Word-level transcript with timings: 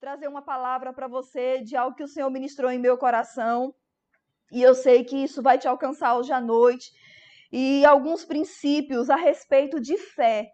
trazer 0.00 0.28
uma 0.28 0.40
palavra 0.40 0.94
para 0.94 1.06
você 1.06 1.60
de 1.60 1.76
algo 1.76 1.94
que 1.94 2.02
o 2.02 2.08
Senhor 2.08 2.30
ministrou 2.30 2.70
em 2.70 2.78
meu 2.78 2.96
coração. 2.96 3.74
E 4.50 4.62
eu 4.62 4.74
sei 4.74 5.04
que 5.04 5.16
isso 5.16 5.42
vai 5.42 5.58
te 5.58 5.68
alcançar 5.68 6.16
hoje 6.16 6.32
à 6.32 6.40
noite. 6.40 6.90
E 7.52 7.84
alguns 7.84 8.24
princípios 8.24 9.10
a 9.10 9.16
respeito 9.16 9.78
de 9.78 9.98
fé. 9.98 10.48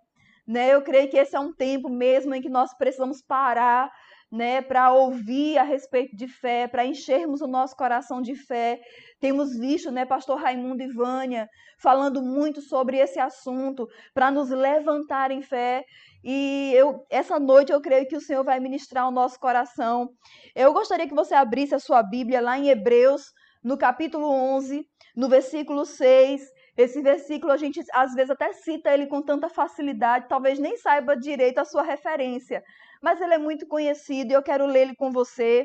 Né? 0.46 0.74
Eu 0.74 0.82
creio 0.82 1.08
que 1.08 1.16
esse 1.16 1.36
é 1.36 1.40
um 1.40 1.52
tempo 1.52 1.88
mesmo 1.88 2.34
em 2.34 2.42
que 2.42 2.48
nós 2.48 2.76
precisamos 2.76 3.22
parar 3.22 3.90
né, 4.30 4.60
para 4.60 4.92
ouvir 4.92 5.56
a 5.56 5.62
respeito 5.62 6.16
de 6.16 6.26
fé, 6.26 6.66
para 6.66 6.84
enchermos 6.84 7.40
o 7.40 7.46
nosso 7.46 7.76
coração 7.76 8.20
de 8.20 8.34
fé. 8.34 8.80
Temos 9.20 9.56
visto, 9.56 9.92
né, 9.92 10.04
pastor 10.04 10.40
Raimundo 10.40 10.82
e 10.82 10.92
Vânia 10.92 11.48
falando 11.78 12.22
muito 12.22 12.60
sobre 12.60 12.96
esse 12.96 13.18
assunto, 13.18 13.86
para 14.14 14.30
nos 14.30 14.50
levantar 14.50 15.30
em 15.30 15.42
fé. 15.42 15.84
E 16.28 16.72
eu, 16.74 17.06
essa 17.08 17.38
noite 17.38 17.70
eu 17.70 17.80
creio 17.80 18.08
que 18.08 18.16
o 18.16 18.20
Senhor 18.20 18.42
vai 18.42 18.58
ministrar 18.58 19.06
o 19.06 19.12
nosso 19.12 19.38
coração. 19.38 20.10
Eu 20.56 20.72
gostaria 20.72 21.06
que 21.06 21.14
você 21.14 21.36
abrisse 21.36 21.72
a 21.72 21.78
sua 21.78 22.02
Bíblia 22.02 22.40
lá 22.40 22.58
em 22.58 22.68
Hebreus, 22.68 23.32
no 23.62 23.78
capítulo 23.78 24.28
11, 24.28 24.84
no 25.14 25.28
versículo 25.28 25.86
6. 25.86 26.42
Esse 26.76 27.00
versículo 27.00 27.52
a 27.52 27.56
gente 27.56 27.80
às 27.92 28.12
vezes 28.12 28.30
até 28.32 28.52
cita 28.52 28.92
ele 28.92 29.06
com 29.06 29.22
tanta 29.22 29.48
facilidade, 29.48 30.26
talvez 30.28 30.58
nem 30.58 30.76
saiba 30.76 31.16
direito 31.16 31.58
a 31.58 31.64
sua 31.64 31.84
referência, 31.84 32.60
mas 33.00 33.20
ele 33.20 33.34
é 33.34 33.38
muito 33.38 33.64
conhecido 33.68 34.32
e 34.32 34.34
eu 34.34 34.42
quero 34.42 34.66
ler 34.66 34.82
ele 34.82 34.96
com 34.96 35.12
você. 35.12 35.64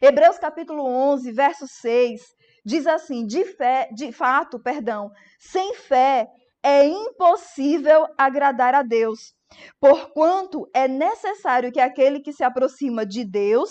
Hebreus 0.00 0.38
capítulo 0.38 0.86
11, 0.86 1.30
verso 1.32 1.68
6, 1.68 2.22
diz 2.64 2.86
assim: 2.86 3.26
"De 3.26 3.44
fé, 3.44 3.90
de 3.94 4.10
fato, 4.10 4.58
perdão, 4.58 5.10
sem 5.38 5.74
fé 5.74 6.26
é 6.62 6.86
impossível 6.86 8.06
agradar 8.16 8.74
a 8.74 8.82
Deus, 8.82 9.34
porquanto 9.80 10.68
é 10.74 10.86
necessário 10.86 11.72
que 11.72 11.80
aquele 11.80 12.20
que 12.20 12.32
se 12.32 12.44
aproxima 12.44 13.04
de 13.06 13.24
Deus 13.24 13.70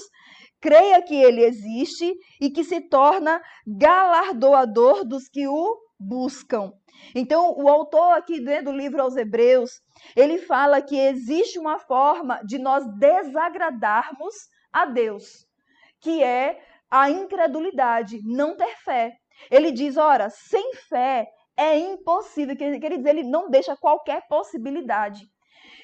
creia 0.59 1.01
que 1.01 1.15
ele 1.15 1.43
existe 1.43 2.13
e 2.41 2.49
que 2.49 2.63
se 2.63 2.81
torna 2.81 3.41
galardoador 3.65 5.05
dos 5.05 5.27
que 5.27 5.47
o 5.47 5.77
buscam. 5.99 6.71
Então, 7.13 7.53
o 7.57 7.69
autor 7.69 8.17
aqui 8.17 8.39
né, 8.39 8.61
do 8.61 8.71
livro 8.71 9.01
aos 9.01 9.15
Hebreus, 9.15 9.71
ele 10.15 10.39
fala 10.39 10.81
que 10.81 10.97
existe 10.97 11.59
uma 11.59 11.79
forma 11.79 12.41
de 12.43 12.57
nós 12.57 12.83
desagradarmos 12.97 14.33
a 14.73 14.85
Deus, 14.85 15.45
que 16.01 16.23
é 16.23 16.59
a 16.89 17.09
incredulidade, 17.09 18.19
não 18.23 18.55
ter 18.55 18.75
fé. 18.83 19.13
Ele 19.51 19.71
diz, 19.71 19.97
ora, 19.97 20.29
sem 20.29 20.73
fé 20.89 21.27
é 21.55 21.77
impossível, 21.77 22.55
quer 22.55 22.77
dizer, 22.77 23.09
ele 23.09 23.23
não 23.23 23.49
deixa 23.49 23.75
qualquer 23.75 24.27
possibilidade. 24.27 25.27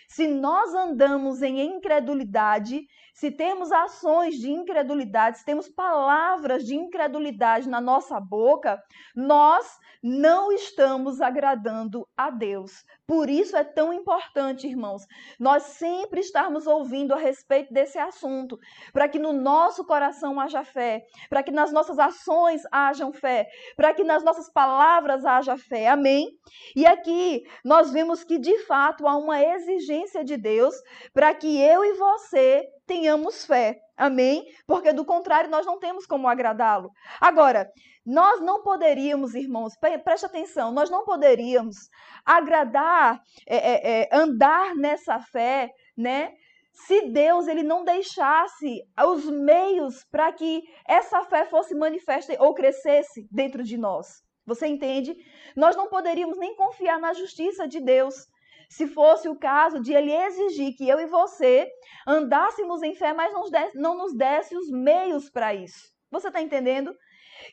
Se 0.08 0.28
nós 0.28 0.74
andamos 0.74 1.42
em 1.42 1.62
incredulidade, 1.62 2.86
se 3.14 3.30
temos 3.30 3.72
ações 3.72 4.36
de 4.36 4.52
incredulidade, 4.52 5.38
se 5.38 5.46
temos 5.46 5.70
palavras 5.70 6.66
de 6.66 6.76
incredulidade 6.76 7.70
na 7.70 7.80
nossa 7.80 8.20
boca, 8.20 8.82
nós 9.16 9.66
não 10.02 10.52
estamos 10.52 11.22
agradando 11.22 12.08
a 12.18 12.32
Deus. 12.32 12.84
Por 13.06 13.30
isso 13.30 13.56
é 13.56 13.64
tão 13.64 13.94
importante, 13.94 14.68
irmãos, 14.68 15.04
nós 15.40 15.64
sempre 15.64 16.22
estarmos 16.22 16.66
ouvindo 16.66 17.14
a 17.14 17.18
respeito 17.18 17.72
desse 17.72 18.00
assunto, 18.00 18.58
para 18.92 19.08
que 19.08 19.20
no 19.20 19.32
nosso 19.32 19.86
coração 19.86 20.40
haja 20.40 20.64
fé, 20.64 21.04
para 21.30 21.44
que 21.44 21.52
nas 21.52 21.72
nossas 21.72 22.00
ações 22.00 22.64
hajam 22.72 23.14
fé, 23.14 23.48
para 23.76 23.94
que 23.94 24.04
nas 24.04 24.24
nossas 24.24 24.52
palavras 24.52 25.24
haja 25.24 25.56
fé. 25.58 25.88
Amém? 25.88 26.32
E 26.76 26.86
aqui 26.86 27.44
nós 27.64 27.92
vemos 27.92 28.24
que 28.24 28.40
de 28.40 28.58
fato 28.66 29.08
há 29.08 29.16
uma 29.16 29.42
exigência 29.42 30.24
de 30.24 30.36
Deus 30.36 30.76
para 31.14 31.34
que 31.34 31.62
eu 31.62 31.86
e 31.86 31.94
você 31.94 32.73
tenhamos 32.94 33.46
fé. 33.46 33.80
Amém? 33.98 34.46
Porque 34.68 34.94
do 34.94 35.06
contrário, 35.06 35.50
nós 35.50 35.66
não 35.66 35.80
temos 35.80 36.06
como 36.06 36.28
agradá-lo. 36.28 36.92
Agora, 37.20 37.68
nós 38.06 38.40
não 38.42 38.62
poderíamos, 38.62 39.34
irmãos, 39.34 39.74
preste 40.04 40.26
atenção, 40.26 40.72
nós 40.72 40.90
não 40.90 41.04
poderíamos 41.04 41.78
agradar, 42.26 43.22
é, 43.48 43.58
é, 43.58 44.02
é, 44.02 44.10
andar 44.12 44.76
nessa 44.76 45.20
fé, 45.20 45.72
né? 45.98 46.34
Se 46.72 47.10
Deus 47.10 47.48
ele 47.48 47.62
não 47.62 47.84
deixasse 47.84 48.82
os 49.08 49.26
meios 49.30 50.04
para 50.12 50.32
que 50.34 50.64
essa 50.88 51.24
fé 51.26 51.46
fosse 51.46 51.76
manifesta 51.76 52.36
ou 52.40 52.54
crescesse 52.54 53.28
dentro 53.32 53.64
de 53.64 53.78
nós. 53.78 54.24
Você 54.46 54.68
entende? 54.68 55.16
Nós 55.56 55.76
não 55.76 55.88
poderíamos 55.88 56.38
nem 56.38 56.56
confiar 56.56 57.00
na 57.00 57.14
justiça 57.14 57.68
de 57.68 57.80
Deus 57.80 58.28
se 58.74 58.88
fosse 58.88 59.30
o 59.30 59.38
caso 59.38 59.80
de 59.80 59.94
ele 59.94 60.12
exigir 60.12 60.76
que 60.76 60.90
eu 60.90 61.00
e 61.00 61.06
você 61.06 61.70
andássemos 62.08 62.82
em 62.82 62.96
fé, 62.96 63.14
mas 63.14 63.32
não 63.76 63.96
nos 63.96 64.16
desse, 64.16 64.58
os 64.58 64.70
meios 64.72 65.30
para 65.30 65.54
isso. 65.54 65.94
Você 66.10 66.28
está 66.28 66.42
entendendo? 66.42 66.92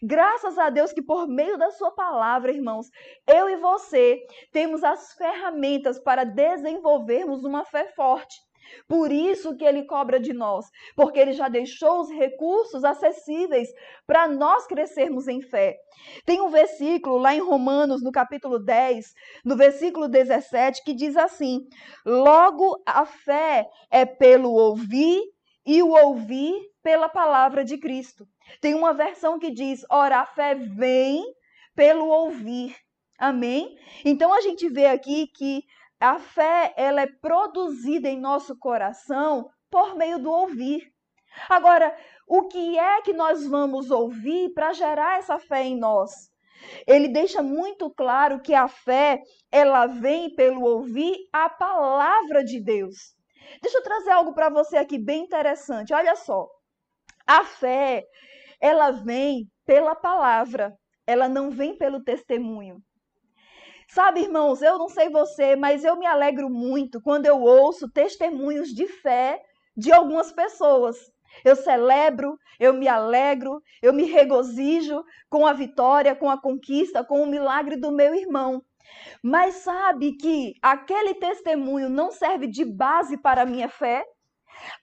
Graças 0.02 0.58
a 0.58 0.70
Deus 0.70 0.92
que 0.92 1.02
por 1.02 1.28
meio 1.28 1.58
da 1.58 1.70
sua 1.72 1.90
palavra, 1.90 2.52
irmãos, 2.52 2.86
eu 3.26 3.50
e 3.50 3.56
você 3.56 4.18
temos 4.50 4.82
as 4.82 5.12
ferramentas 5.12 5.98
para 5.98 6.24
desenvolvermos 6.24 7.44
uma 7.44 7.66
fé 7.66 7.88
forte. 7.88 8.36
Por 8.88 9.12
isso 9.12 9.56
que 9.56 9.64
ele 9.64 9.84
cobra 9.84 10.18
de 10.18 10.32
nós, 10.32 10.66
porque 10.96 11.18
ele 11.18 11.32
já 11.32 11.48
deixou 11.48 12.00
os 12.00 12.10
recursos 12.10 12.84
acessíveis 12.84 13.68
para 14.06 14.28
nós 14.28 14.66
crescermos 14.66 15.28
em 15.28 15.42
fé. 15.42 15.76
Tem 16.24 16.40
um 16.40 16.48
versículo 16.48 17.18
lá 17.18 17.34
em 17.34 17.40
Romanos, 17.40 18.02
no 18.02 18.12
capítulo 18.12 18.58
10, 18.58 19.06
no 19.44 19.56
versículo 19.56 20.08
17, 20.08 20.82
que 20.84 20.94
diz 20.94 21.16
assim: 21.16 21.60
Logo 22.04 22.80
a 22.86 23.04
fé 23.04 23.66
é 23.90 24.04
pelo 24.04 24.52
ouvir 24.52 25.20
e 25.66 25.82
o 25.82 25.90
ouvir 25.90 26.54
pela 26.82 27.08
palavra 27.08 27.64
de 27.64 27.78
Cristo. 27.78 28.26
Tem 28.60 28.74
uma 28.74 28.92
versão 28.92 29.38
que 29.38 29.50
diz: 29.50 29.84
Ora, 29.90 30.20
a 30.20 30.26
fé 30.26 30.54
vem 30.54 31.22
pelo 31.74 32.06
ouvir. 32.06 32.76
Amém? 33.18 33.76
Então 34.04 34.32
a 34.32 34.40
gente 34.40 34.68
vê 34.68 34.86
aqui 34.86 35.26
que 35.36 35.62
a 36.00 36.18
fé, 36.18 36.72
ela 36.76 37.02
é 37.02 37.06
produzida 37.06 38.08
em 38.08 38.18
nosso 38.18 38.58
coração 38.58 39.50
por 39.70 39.94
meio 39.94 40.18
do 40.18 40.30
ouvir. 40.30 40.90
Agora, 41.48 41.94
o 42.26 42.48
que 42.48 42.78
é 42.78 43.02
que 43.02 43.12
nós 43.12 43.46
vamos 43.46 43.90
ouvir 43.90 44.52
para 44.54 44.72
gerar 44.72 45.18
essa 45.18 45.38
fé 45.38 45.62
em 45.62 45.78
nós? 45.78 46.10
Ele 46.86 47.08
deixa 47.08 47.42
muito 47.42 47.90
claro 47.90 48.40
que 48.40 48.54
a 48.54 48.66
fé, 48.66 49.22
ela 49.50 49.86
vem 49.86 50.34
pelo 50.34 50.62
ouvir 50.62 51.16
a 51.32 51.48
palavra 51.48 52.42
de 52.44 52.60
Deus. 52.60 53.14
Deixa 53.62 53.78
eu 53.78 53.82
trazer 53.82 54.10
algo 54.10 54.32
para 54.34 54.48
você 54.48 54.76
aqui 54.76 54.98
bem 54.98 55.24
interessante. 55.24 55.92
Olha 55.92 56.16
só. 56.16 56.48
A 57.26 57.44
fé, 57.44 58.04
ela 58.60 58.90
vem 58.90 59.50
pela 59.64 59.94
palavra, 59.94 60.74
ela 61.06 61.28
não 61.28 61.50
vem 61.50 61.76
pelo 61.76 62.02
testemunho. 62.02 62.82
Sabe, 63.92 64.20
irmãos, 64.20 64.62
eu 64.62 64.78
não 64.78 64.88
sei 64.88 65.08
você, 65.08 65.56
mas 65.56 65.84
eu 65.84 65.96
me 65.96 66.06
alegro 66.06 66.48
muito 66.48 67.00
quando 67.00 67.26
eu 67.26 67.40
ouço 67.42 67.90
testemunhos 67.90 68.68
de 68.68 68.86
fé 68.86 69.42
de 69.76 69.90
algumas 69.90 70.30
pessoas. 70.30 70.96
Eu 71.44 71.56
celebro, 71.56 72.38
eu 72.60 72.72
me 72.72 72.86
alegro, 72.86 73.60
eu 73.82 73.92
me 73.92 74.04
regozijo 74.04 75.02
com 75.28 75.44
a 75.44 75.52
vitória, 75.52 76.14
com 76.14 76.30
a 76.30 76.40
conquista, 76.40 77.02
com 77.02 77.20
o 77.20 77.26
milagre 77.26 77.74
do 77.76 77.90
meu 77.90 78.14
irmão. 78.14 78.62
Mas 79.20 79.56
sabe 79.56 80.12
que 80.12 80.54
aquele 80.62 81.14
testemunho 81.14 81.90
não 81.90 82.12
serve 82.12 82.46
de 82.46 82.64
base 82.64 83.16
para 83.16 83.42
a 83.42 83.46
minha 83.46 83.68
fé? 83.68 84.04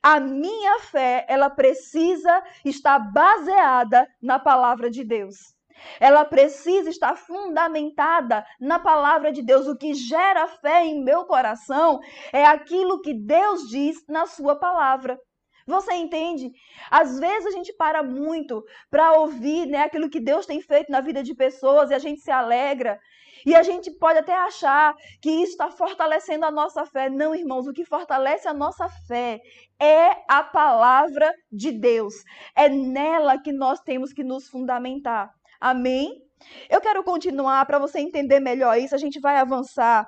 A 0.03 0.19
minha 0.19 0.79
fé, 0.79 1.25
ela 1.29 1.49
precisa 1.49 2.43
estar 2.65 2.99
baseada 2.99 4.05
na 4.21 4.37
palavra 4.37 4.89
de 4.89 5.05
Deus. 5.05 5.56
Ela 5.99 6.25
precisa 6.25 6.89
estar 6.89 7.15
fundamentada 7.15 8.45
na 8.59 8.79
palavra 8.79 9.31
de 9.31 9.41
Deus. 9.41 9.67
O 9.67 9.77
que 9.77 9.93
gera 9.93 10.47
fé 10.47 10.85
em 10.85 11.03
meu 11.03 11.25
coração 11.25 11.99
é 12.31 12.45
aquilo 12.45 13.01
que 13.01 13.13
Deus 13.13 13.67
diz 13.69 13.97
na 14.07 14.25
sua 14.25 14.55
palavra. 14.55 15.19
Você 15.67 15.93
entende? 15.93 16.49
Às 16.89 17.19
vezes 17.19 17.47
a 17.47 17.51
gente 17.51 17.73
para 17.73 18.01
muito 18.01 18.63
para 18.89 19.19
ouvir 19.19 19.65
né, 19.65 19.79
aquilo 19.79 20.09
que 20.09 20.19
Deus 20.19 20.45
tem 20.45 20.61
feito 20.61 20.89
na 20.89 21.01
vida 21.01 21.21
de 21.21 21.35
pessoas 21.35 21.91
e 21.91 21.93
a 21.93 21.99
gente 21.99 22.21
se 22.21 22.31
alegra. 22.31 22.97
E 23.45 23.53
a 23.53 23.61
gente 23.61 23.91
pode 23.91 24.19
até 24.19 24.33
achar 24.33 24.95
que 25.21 25.29
isso 25.29 25.51
está 25.51 25.69
fortalecendo 25.69 26.45
a 26.45 26.51
nossa 26.51 26.85
fé. 26.85 27.09
Não, 27.09 27.35
irmãos, 27.35 27.67
o 27.67 27.73
que 27.73 27.85
fortalece 27.85 28.47
a 28.47 28.53
nossa 28.53 28.87
fé 29.07 29.39
é 29.79 30.23
a 30.27 30.41
palavra 30.41 31.31
de 31.51 31.71
Deus. 31.71 32.15
É 32.55 32.69
nela 32.69 33.37
que 33.37 33.51
nós 33.51 33.79
temos 33.81 34.13
que 34.13 34.23
nos 34.23 34.49
fundamentar. 34.49 35.31
Amém? 35.59 36.21
Eu 36.69 36.79
quero 36.79 37.03
continuar 37.03 37.65
para 37.65 37.79
você 37.79 37.99
entender 37.99 38.39
melhor 38.39 38.77
isso, 38.77 38.93
a 38.93 38.97
gente 38.97 39.19
vai 39.19 39.37
avançar. 39.37 40.07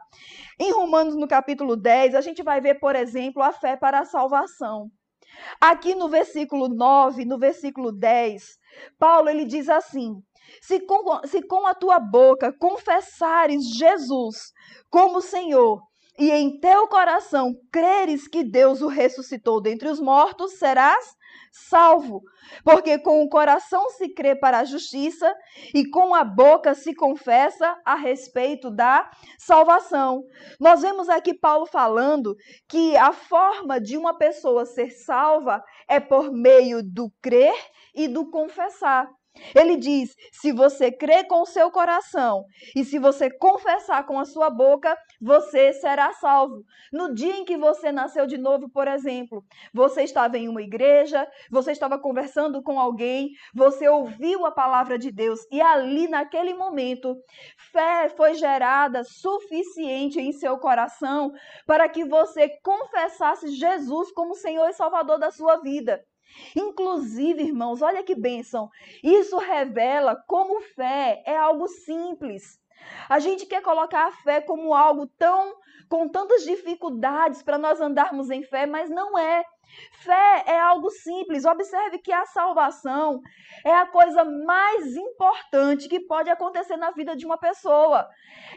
Em 0.59 0.71
Romanos, 0.71 1.15
no 1.15 1.27
capítulo 1.27 1.75
10, 1.75 2.15
a 2.15 2.21
gente 2.21 2.43
vai 2.43 2.61
ver, 2.61 2.79
por 2.79 2.95
exemplo, 2.95 3.41
a 3.41 3.51
fé 3.51 3.75
para 3.75 3.99
a 3.99 4.05
salvação. 4.05 4.89
Aqui 5.59 5.95
no 5.95 6.09
versículo 6.09 6.67
9, 6.67 7.25
no 7.25 7.37
versículo 7.37 7.91
10, 7.91 8.43
Paulo 8.97 9.29
ele 9.29 9.45
diz 9.45 9.69
assim: 9.69 10.15
se 10.61 10.79
com, 10.81 11.21
se 11.25 11.41
com 11.47 11.65
a 11.67 11.73
tua 11.73 11.99
boca 11.99 12.53
confessares 12.59 13.63
Jesus 13.77 14.51
como 14.89 15.21
Senhor 15.21 15.81
e 16.17 16.31
em 16.31 16.59
teu 16.59 16.87
coração 16.87 17.53
creres 17.71 18.27
que 18.27 18.43
Deus 18.43 18.81
o 18.81 18.87
ressuscitou 18.87 19.61
dentre 19.61 19.87
os 19.87 20.01
mortos, 20.01 20.57
serás 20.57 21.15
salvo. 21.51 22.21
Porque 22.63 22.97
com 22.97 23.21
o 23.21 23.29
coração 23.29 23.89
se 23.91 24.09
crê 24.09 24.35
para 24.35 24.59
a 24.59 24.63
justiça 24.63 25.33
e 25.73 25.87
com 25.89 26.15
a 26.15 26.23
boca 26.23 26.73
se 26.73 26.95
confessa 26.95 27.79
a 27.85 27.95
respeito 27.95 28.71
da 28.71 29.09
salvação. 29.37 30.23
Nós 30.59 30.81
vemos 30.81 31.09
aqui 31.09 31.33
Paulo 31.33 31.65
falando 31.65 32.35
que 32.67 32.95
a 32.97 33.11
forma 33.11 33.79
de 33.79 33.97
uma 33.97 34.17
pessoa 34.17 34.65
ser 34.65 34.91
salva 34.91 35.63
é 35.87 35.99
por 35.99 36.31
meio 36.31 36.81
do 36.83 37.11
crer 37.21 37.55
e 37.93 38.07
do 38.07 38.29
confessar. 38.29 39.09
Ele 39.55 39.77
diz: 39.77 40.15
se 40.31 40.51
você 40.51 40.91
crer 40.91 41.27
com 41.27 41.41
o 41.41 41.45
seu 41.45 41.71
coração 41.71 42.45
e 42.75 42.83
se 42.83 42.99
você 42.99 43.29
confessar 43.29 44.05
com 44.05 44.19
a 44.19 44.25
sua 44.25 44.49
boca, 44.49 44.97
você 45.21 45.73
será 45.73 46.13
salvo. 46.13 46.63
No 46.91 47.13
dia 47.13 47.35
em 47.35 47.45
que 47.45 47.57
você 47.57 47.91
nasceu 47.91 48.25
de 48.25 48.37
novo, 48.37 48.69
por 48.69 48.87
exemplo, 48.87 49.43
você 49.73 50.03
estava 50.03 50.37
em 50.37 50.47
uma 50.47 50.61
igreja, 50.61 51.27
você 51.49 51.71
estava 51.71 51.99
conversando 51.99 52.61
com 52.61 52.79
alguém, 52.79 53.31
você 53.53 53.87
ouviu 53.87 54.45
a 54.45 54.51
palavra 54.51 54.97
de 54.97 55.11
Deus 55.11 55.39
e 55.51 55.61
ali, 55.61 56.07
naquele 56.07 56.53
momento, 56.53 57.15
fé 57.71 58.09
foi 58.09 58.33
gerada 58.33 59.03
suficiente 59.03 60.19
em 60.19 60.31
seu 60.31 60.57
coração 60.57 61.31
para 61.65 61.87
que 61.89 62.03
você 62.03 62.49
confessasse 62.63 63.49
Jesus 63.49 64.11
como 64.11 64.35
Senhor 64.35 64.69
e 64.69 64.73
Salvador 64.73 65.19
da 65.19 65.31
sua 65.31 65.57
vida. 65.57 66.03
Inclusive, 66.55 67.43
irmãos, 67.43 67.81
olha 67.81 68.03
que 68.03 68.15
bênção. 68.15 68.69
Isso 69.03 69.37
revela 69.37 70.15
como 70.27 70.61
fé 70.61 71.21
é 71.25 71.37
algo 71.37 71.67
simples. 71.67 72.59
A 73.09 73.19
gente 73.19 73.45
quer 73.45 73.61
colocar 73.61 74.07
a 74.07 74.11
fé 74.11 74.41
como 74.41 74.73
algo 74.73 75.07
tão 75.17 75.55
com 75.89 76.07
tantas 76.07 76.43
dificuldades 76.43 77.41
para 77.41 77.57
nós 77.57 77.81
andarmos 77.81 78.29
em 78.29 78.43
fé, 78.43 78.65
mas 78.67 78.89
não 78.89 79.17
é. 79.17 79.43
Fé 79.91 80.43
é 80.45 80.59
algo 80.59 80.89
simples. 80.91 81.45
Observe 81.45 81.99
que 81.99 82.11
a 82.11 82.25
salvação 82.27 83.19
é 83.65 83.73
a 83.73 83.87
coisa 83.87 84.23
mais 84.23 84.95
importante 84.95 85.89
que 85.89 85.99
pode 85.99 86.29
acontecer 86.29 86.77
na 86.77 86.91
vida 86.91 87.15
de 87.15 87.25
uma 87.25 87.37
pessoa. 87.37 88.07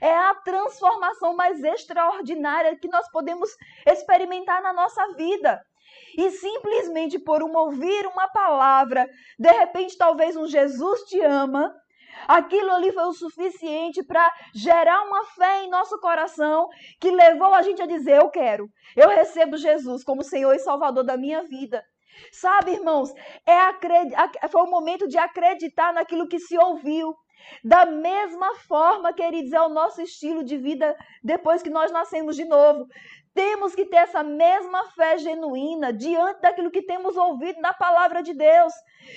É 0.00 0.14
a 0.14 0.34
transformação 0.34 1.34
mais 1.34 1.62
extraordinária 1.62 2.76
que 2.76 2.88
nós 2.88 3.10
podemos 3.10 3.50
experimentar 3.86 4.62
na 4.62 4.72
nossa 4.72 5.06
vida 5.14 5.60
e 6.16 6.30
simplesmente 6.30 7.18
por 7.18 7.42
um 7.42 7.56
ouvir 7.56 8.06
uma 8.06 8.28
palavra, 8.28 9.08
de 9.38 9.50
repente 9.50 9.96
talvez 9.96 10.36
um 10.36 10.46
Jesus 10.46 11.02
te 11.02 11.20
ama, 11.20 11.74
aquilo 12.28 12.70
ali 12.72 12.92
foi 12.92 13.04
o 13.04 13.12
suficiente 13.12 14.02
para 14.02 14.32
gerar 14.54 15.02
uma 15.02 15.24
fé 15.26 15.64
em 15.64 15.70
nosso 15.70 15.98
coração 16.00 16.68
que 17.00 17.10
levou 17.10 17.54
a 17.54 17.62
gente 17.62 17.82
a 17.82 17.86
dizer: 17.86 18.18
Eu 18.18 18.30
quero, 18.30 18.68
eu 18.96 19.08
recebo 19.08 19.56
Jesus 19.56 20.04
como 20.04 20.22
Senhor 20.22 20.54
e 20.54 20.58
Salvador 20.58 21.04
da 21.04 21.16
minha 21.16 21.42
vida. 21.42 21.82
Sabe, 22.30 22.72
irmãos, 22.72 23.12
é 23.46 24.48
foi 24.48 24.62
o 24.62 24.70
momento 24.70 25.08
de 25.08 25.18
acreditar 25.18 25.92
naquilo 25.92 26.28
que 26.28 26.38
se 26.38 26.58
ouviu. 26.58 27.14
Da 27.64 27.84
mesma 27.84 28.54
forma, 28.68 29.12
queridos, 29.12 29.52
é 29.52 29.60
o 29.60 29.68
nosso 29.68 30.00
estilo 30.00 30.44
de 30.44 30.56
vida 30.56 30.96
depois 31.22 31.62
que 31.62 31.70
nós 31.70 31.90
nascemos 31.90 32.36
de 32.36 32.44
novo. 32.44 32.86
Temos 33.34 33.74
que 33.74 33.86
ter 33.86 33.96
essa 33.96 34.22
mesma 34.22 34.84
fé 34.90 35.16
genuína 35.16 35.90
diante 35.90 36.42
daquilo 36.42 36.70
que 36.70 36.82
temos 36.82 37.16
ouvido 37.16 37.60
na 37.62 37.72
palavra 37.72 38.22
de 38.22 38.34
Deus. 38.34 38.72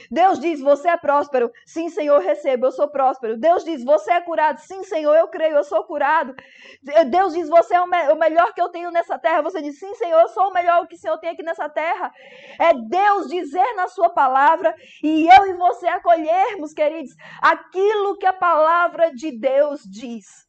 Deus 0.10 0.40
diz: 0.40 0.62
Você 0.62 0.88
é 0.88 0.96
próspero. 0.96 1.52
Sim, 1.66 1.90
Senhor, 1.90 2.22
recebo, 2.22 2.68
eu 2.68 2.72
sou 2.72 2.88
próspero. 2.88 3.38
Deus 3.38 3.66
diz: 3.66 3.84
Você 3.84 4.12
é 4.12 4.22
curado. 4.22 4.60
Sim, 4.60 4.84
Senhor, 4.84 5.14
eu 5.16 5.28
creio, 5.28 5.58
eu 5.58 5.64
sou 5.66 5.84
curado. 5.84 6.34
Deus 7.08 7.34
diz: 7.34 7.50
Você 7.50 7.76
é 7.76 7.82
o, 7.82 7.88
me 7.88 8.10
o 8.14 8.16
melhor 8.16 8.54
que 8.54 8.62
eu 8.62 8.70
tenho 8.70 8.90
nessa 8.90 9.20
terra. 9.20 9.42
Você 9.42 9.62
diz: 9.62 9.78
Sim, 9.78 9.94
Senhor, 9.96 10.22
eu 10.22 10.30
sou 10.30 10.48
o 10.50 10.54
melhor 10.54 10.88
que 10.88 10.96
o 10.96 11.00
Senhor 11.00 11.18
tem 11.18 11.32
aqui 11.32 11.44
nessa 11.44 11.68
terra. 11.68 12.12
É 12.58 12.74
Deus 12.74 13.28
dizer 13.28 13.74
na 13.76 13.90
Sua 13.90 14.10
palavra 14.10 14.74
e 15.04 15.28
eu 15.28 15.46
e 15.48 15.54
você 15.54 15.88
acolhermos, 15.88 16.74
queridos, 16.74 17.14
aquilo 17.42 18.18
que 18.18 18.26
a 18.26 18.34
palavra 18.34 19.14
de 19.14 19.38
Deus 19.38 19.82
diz. 19.84 20.46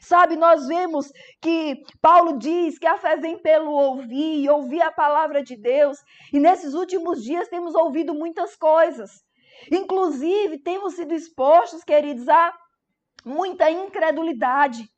Sabe, 0.00 0.36
nós 0.36 0.66
vemos 0.66 1.10
que 1.40 1.82
Paulo 2.00 2.38
diz 2.38 2.78
que 2.78 2.86
a 2.86 2.98
fé 2.98 3.16
vem 3.16 3.38
pelo 3.38 3.70
ouvir 3.70 4.42
e 4.42 4.48
ouvir 4.48 4.82
a 4.82 4.92
palavra 4.92 5.42
de 5.42 5.56
Deus. 5.56 5.98
E 6.32 6.38
nesses 6.38 6.74
últimos 6.74 7.22
dias 7.22 7.48
temos 7.48 7.74
ouvido 7.74 8.14
muitas 8.14 8.56
coisas. 8.56 9.22
Inclusive, 9.70 10.58
temos 10.58 10.94
sido 10.94 11.14
expostos, 11.14 11.82
queridos, 11.82 12.28
a 12.28 12.52
muita 13.24 13.70
incredulidade. 13.70 14.88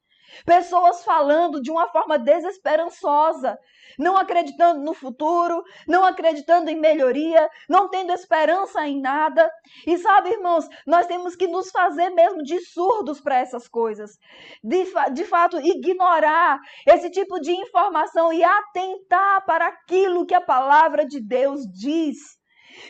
Pessoas 0.45 1.05
falando 1.05 1.61
de 1.61 1.71
uma 1.71 1.89
forma 1.89 2.19
desesperançosa, 2.19 3.59
não 3.99 4.17
acreditando 4.17 4.81
no 4.81 4.95
futuro, 4.95 5.63
não 5.87 6.05
acreditando 6.05 6.71
em 6.71 6.79
melhoria, 6.79 7.49
não 7.69 7.89
tendo 7.89 8.13
esperança 8.13 8.87
em 8.87 9.01
nada. 9.01 9.51
E 9.87 9.99
sabe, 9.99 10.31
irmãos, 10.31 10.67
nós 10.87 11.07
temos 11.07 11.37
que 11.37 11.47
nos 11.47 11.71
fazer 11.71 12.11
mesmo 12.11 12.43
de 12.43 12.61
surdos 12.61 13.21
para 13.21 13.39
essas 13.39 13.69
coisas. 13.69 14.19
De, 14.63 14.85
de 15.13 15.25
fato, 15.25 15.61
ignorar 15.61 16.61
esse 16.87 17.11
tipo 17.11 17.41
de 17.41 17.53
informação 17.53 18.33
e 18.33 18.43
atentar 18.43 19.45
para 19.45 19.67
aquilo 19.67 20.27
que 20.27 20.35
a 20.35 20.41
palavra 20.41 21.05
de 21.05 21.21
Deus 21.21 21.67
diz. 21.67 22.40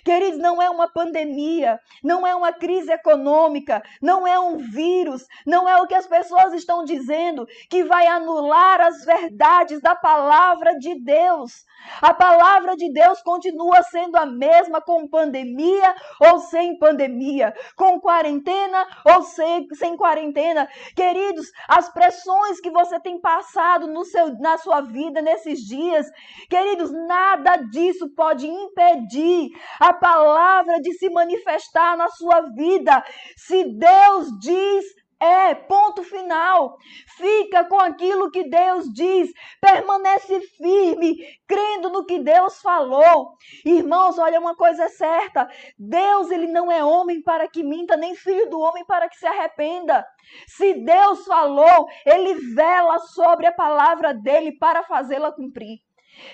Queridos, 0.04 0.38
não 0.38 0.60
é 0.60 0.70
uma 0.70 0.88
pandemia, 0.88 1.78
não 2.02 2.26
é 2.26 2.34
uma 2.34 2.52
crise 2.52 2.92
econômica, 2.92 3.82
não 4.00 4.26
é 4.26 4.38
um 4.38 4.58
vírus, 4.58 5.26
não 5.46 5.68
é 5.68 5.80
o 5.80 5.86
que 5.86 5.94
as 5.94 6.06
pessoas 6.06 6.52
estão 6.52 6.84
dizendo 6.84 7.46
que 7.68 7.84
vai 7.84 8.06
anular 8.06 8.80
as 8.80 9.04
verdades 9.04 9.80
da 9.80 9.94
palavra 9.94 10.78
de 10.78 10.94
Deus. 11.00 11.64
A 12.02 12.12
palavra 12.12 12.76
de 12.76 12.92
Deus 12.92 13.22
continua 13.22 13.82
sendo 13.84 14.16
a 14.16 14.26
mesma 14.26 14.80
com 14.80 15.08
pandemia 15.08 15.94
ou 16.20 16.38
sem 16.40 16.78
pandemia, 16.78 17.54
com 17.76 17.98
quarentena 18.00 18.86
ou 19.04 19.22
sem, 19.22 19.66
sem 19.74 19.96
quarentena. 19.96 20.68
Queridos, 20.94 21.50
as 21.68 21.88
pressões 21.88 22.60
que 22.60 22.70
você 22.70 23.00
tem 23.00 23.20
passado 23.20 23.86
no 23.86 24.04
seu, 24.04 24.38
na 24.38 24.58
sua 24.58 24.80
vida 24.82 25.22
nesses 25.22 25.60
dias, 25.60 26.06
queridos, 26.48 26.90
nada 26.90 27.56
disso 27.56 28.10
pode 28.10 28.46
impedir 28.46 29.50
a 29.78 29.92
palavra 29.92 30.80
de 30.80 30.92
se 30.94 31.08
manifestar 31.10 31.96
na 31.96 32.08
sua 32.08 32.40
vida. 32.52 33.02
Se 33.36 33.64
Deus 33.64 34.28
diz, 34.40 34.84
é, 35.20 35.54
ponto 35.54 36.02
final. 36.02 36.78
Fica 37.18 37.64
com 37.64 37.78
aquilo 37.78 38.30
que 38.30 38.48
Deus 38.48 38.90
diz. 38.90 39.30
Permanece 39.60 40.40
firme, 40.56 41.18
crendo 41.46 41.90
no 41.90 42.06
que 42.06 42.18
Deus 42.18 42.60
falou. 42.62 43.34
Irmãos, 43.64 44.18
olha 44.18 44.40
uma 44.40 44.56
coisa 44.56 44.88
certa. 44.88 45.46
Deus, 45.78 46.30
ele 46.30 46.46
não 46.46 46.72
é 46.72 46.82
homem 46.82 47.22
para 47.22 47.46
que 47.46 47.62
minta, 47.62 47.96
nem 47.96 48.14
filho 48.14 48.48
do 48.48 48.58
homem 48.58 48.84
para 48.86 49.08
que 49.08 49.18
se 49.18 49.26
arrependa. 49.26 50.06
Se 50.46 50.72
Deus 50.72 51.26
falou, 51.26 51.86
ele 52.06 52.34
vela 52.54 52.98
sobre 53.00 53.46
a 53.46 53.52
palavra 53.52 54.14
dele 54.14 54.52
para 54.58 54.82
fazê-la 54.84 55.30
cumprir. 55.30 55.80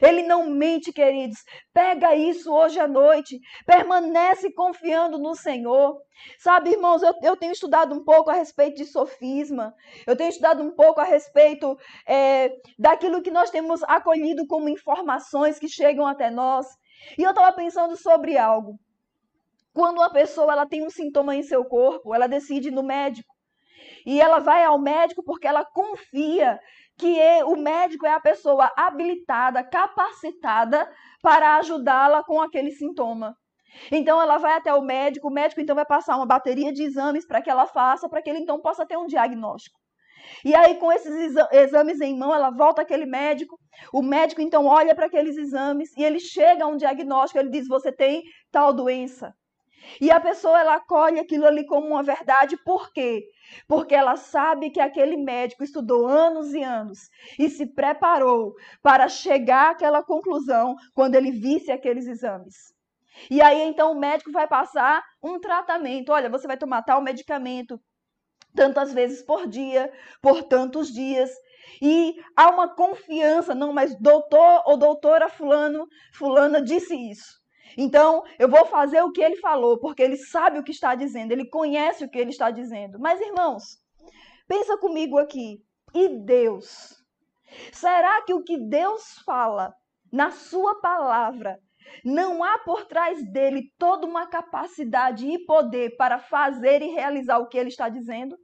Ele 0.00 0.22
não 0.22 0.48
mente, 0.48 0.92
queridos. 0.92 1.38
Pega 1.72 2.14
isso 2.14 2.52
hoje 2.52 2.78
à 2.78 2.86
noite. 2.86 3.38
Permanece 3.64 4.52
confiando 4.52 5.18
no 5.18 5.34
Senhor. 5.34 6.00
Sabe, 6.38 6.70
irmãos, 6.70 7.02
eu, 7.02 7.12
eu 7.22 7.36
tenho 7.36 7.52
estudado 7.52 7.94
um 7.94 8.04
pouco 8.04 8.30
a 8.30 8.34
respeito 8.34 8.76
de 8.76 8.86
sofisma. 8.86 9.74
Eu 10.06 10.16
tenho 10.16 10.30
estudado 10.30 10.62
um 10.62 10.74
pouco 10.74 11.00
a 11.00 11.04
respeito 11.04 11.76
é, 12.06 12.50
daquilo 12.78 13.22
que 13.22 13.30
nós 13.30 13.50
temos 13.50 13.82
acolhido 13.84 14.46
como 14.46 14.68
informações 14.68 15.58
que 15.58 15.68
chegam 15.68 16.06
até 16.06 16.30
nós. 16.30 16.66
E 17.18 17.22
eu 17.22 17.30
estava 17.30 17.52
pensando 17.52 17.96
sobre 17.96 18.38
algo. 18.38 18.78
Quando 19.72 19.98
uma 19.98 20.10
pessoa 20.10 20.52
ela 20.52 20.66
tem 20.66 20.84
um 20.84 20.90
sintoma 20.90 21.36
em 21.36 21.42
seu 21.42 21.62
corpo, 21.64 22.14
ela 22.14 22.26
decide 22.26 22.68
ir 22.68 22.72
no 22.72 22.82
médico. 22.82 23.35
E 24.06 24.20
ela 24.20 24.38
vai 24.38 24.64
ao 24.64 24.78
médico 24.78 25.22
porque 25.24 25.48
ela 25.48 25.64
confia 25.64 26.60
que 26.96 27.20
é, 27.20 27.44
o 27.44 27.56
médico 27.56 28.06
é 28.06 28.12
a 28.12 28.20
pessoa 28.20 28.72
habilitada, 28.76 29.64
capacitada 29.64 30.88
para 31.20 31.56
ajudá-la 31.56 32.22
com 32.22 32.40
aquele 32.40 32.70
sintoma. 32.70 33.36
Então 33.90 34.22
ela 34.22 34.38
vai 34.38 34.54
até 34.54 34.72
o 34.72 34.80
médico, 34.80 35.28
o 35.28 35.30
médico 35.30 35.60
então 35.60 35.74
vai 35.74 35.84
passar 35.84 36.16
uma 36.16 36.24
bateria 36.24 36.72
de 36.72 36.84
exames 36.84 37.26
para 37.26 37.42
que 37.42 37.50
ela 37.50 37.66
faça, 37.66 38.08
para 38.08 38.22
que 38.22 38.30
ele 38.30 38.38
então 38.38 38.60
possa 38.60 38.86
ter 38.86 38.96
um 38.96 39.06
diagnóstico. 39.06 39.78
E 40.44 40.54
aí, 40.54 40.76
com 40.76 40.90
esses 40.90 41.34
exames 41.52 42.00
em 42.00 42.16
mão, 42.16 42.34
ela 42.34 42.50
volta 42.50 42.82
àquele 42.82 43.06
médico. 43.06 43.58
O 43.92 44.02
médico 44.02 44.40
então 44.40 44.66
olha 44.66 44.94
para 44.94 45.06
aqueles 45.06 45.36
exames 45.36 45.90
e 45.96 46.02
ele 46.02 46.18
chega 46.18 46.64
a 46.64 46.66
um 46.66 46.76
diagnóstico. 46.76 47.38
Ele 47.38 47.50
diz: 47.50 47.68
Você 47.68 47.92
tem 47.92 48.22
tal 48.50 48.72
doença. 48.72 49.34
E 50.00 50.10
a 50.10 50.20
pessoa 50.20 50.60
ela 50.60 50.74
acolhe 50.74 51.18
aquilo 51.18 51.46
ali 51.46 51.64
como 51.64 51.88
uma 51.88 52.02
verdade, 52.02 52.56
por 52.64 52.92
quê? 52.92 53.24
Porque 53.68 53.94
ela 53.94 54.16
sabe 54.16 54.70
que 54.70 54.80
aquele 54.80 55.16
médico 55.16 55.62
estudou 55.64 56.06
anos 56.06 56.52
e 56.52 56.62
anos 56.62 57.08
e 57.38 57.48
se 57.48 57.66
preparou 57.66 58.54
para 58.82 59.08
chegar 59.08 59.70
àquela 59.70 60.02
conclusão 60.02 60.74
quando 60.94 61.14
ele 61.14 61.30
visse 61.30 61.70
aqueles 61.70 62.06
exames. 62.06 62.74
E 63.30 63.40
aí 63.40 63.62
então 63.62 63.92
o 63.92 63.98
médico 63.98 64.30
vai 64.30 64.46
passar 64.46 65.02
um 65.22 65.40
tratamento. 65.40 66.12
Olha, 66.12 66.28
você 66.28 66.46
vai 66.46 66.56
tomar 66.56 66.82
tal 66.82 67.00
medicamento 67.00 67.80
tantas 68.54 68.92
vezes 68.92 69.22
por 69.22 69.46
dia, 69.46 69.92
por 70.20 70.42
tantos 70.42 70.92
dias. 70.92 71.30
e 71.82 72.16
há 72.36 72.48
uma 72.50 72.74
confiança, 72.74 73.54
não, 73.54 73.72
mas 73.72 73.94
doutor 74.00 74.62
ou 74.66 74.76
doutora 74.76 75.28
fulano, 75.28 75.86
fulana 76.14 76.62
disse 76.62 76.94
isso. 76.94 77.40
Então, 77.76 78.24
eu 78.38 78.48
vou 78.48 78.64
fazer 78.66 79.02
o 79.02 79.12
que 79.12 79.22
ele 79.22 79.36
falou, 79.36 79.78
porque 79.78 80.02
ele 80.02 80.16
sabe 80.16 80.58
o 80.58 80.64
que 80.64 80.70
está 80.70 80.94
dizendo, 80.94 81.32
ele 81.32 81.48
conhece 81.48 82.04
o 82.04 82.08
que 82.08 82.18
ele 82.18 82.30
está 82.30 82.50
dizendo. 82.50 82.98
Mas, 82.98 83.20
irmãos, 83.20 83.78
pensa 84.48 84.78
comigo 84.78 85.18
aqui. 85.18 85.62
E 85.94 86.08
Deus? 86.08 87.02
Será 87.72 88.22
que 88.22 88.34
o 88.34 88.42
que 88.42 88.58
Deus 88.58 89.18
fala 89.24 89.74
na 90.12 90.30
sua 90.30 90.80
palavra 90.80 91.58
não 92.04 92.42
há 92.42 92.58
por 92.58 92.84
trás 92.86 93.22
dele 93.30 93.72
toda 93.78 94.06
uma 94.06 94.26
capacidade 94.26 95.26
e 95.26 95.44
poder 95.44 95.96
para 95.96 96.18
fazer 96.18 96.82
e 96.82 96.90
realizar 96.90 97.38
o 97.38 97.48
que 97.48 97.56
ele 97.56 97.68
está 97.68 97.88
dizendo? 97.88 98.36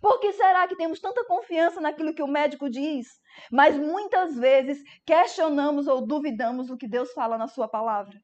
Por 0.00 0.20
que 0.20 0.32
será 0.32 0.66
que 0.68 0.76
temos 0.76 1.00
tanta 1.00 1.24
confiança 1.24 1.80
naquilo 1.80 2.14
que 2.14 2.22
o 2.22 2.28
médico 2.28 2.68
diz, 2.68 3.06
mas 3.50 3.78
muitas 3.78 4.36
vezes 4.36 4.82
questionamos 5.06 5.86
ou 5.86 6.06
duvidamos 6.06 6.70
o 6.70 6.76
que 6.76 6.86
Deus 6.86 7.12
fala 7.12 7.38
na 7.38 7.48
sua 7.48 7.68
palavra? 7.68 8.20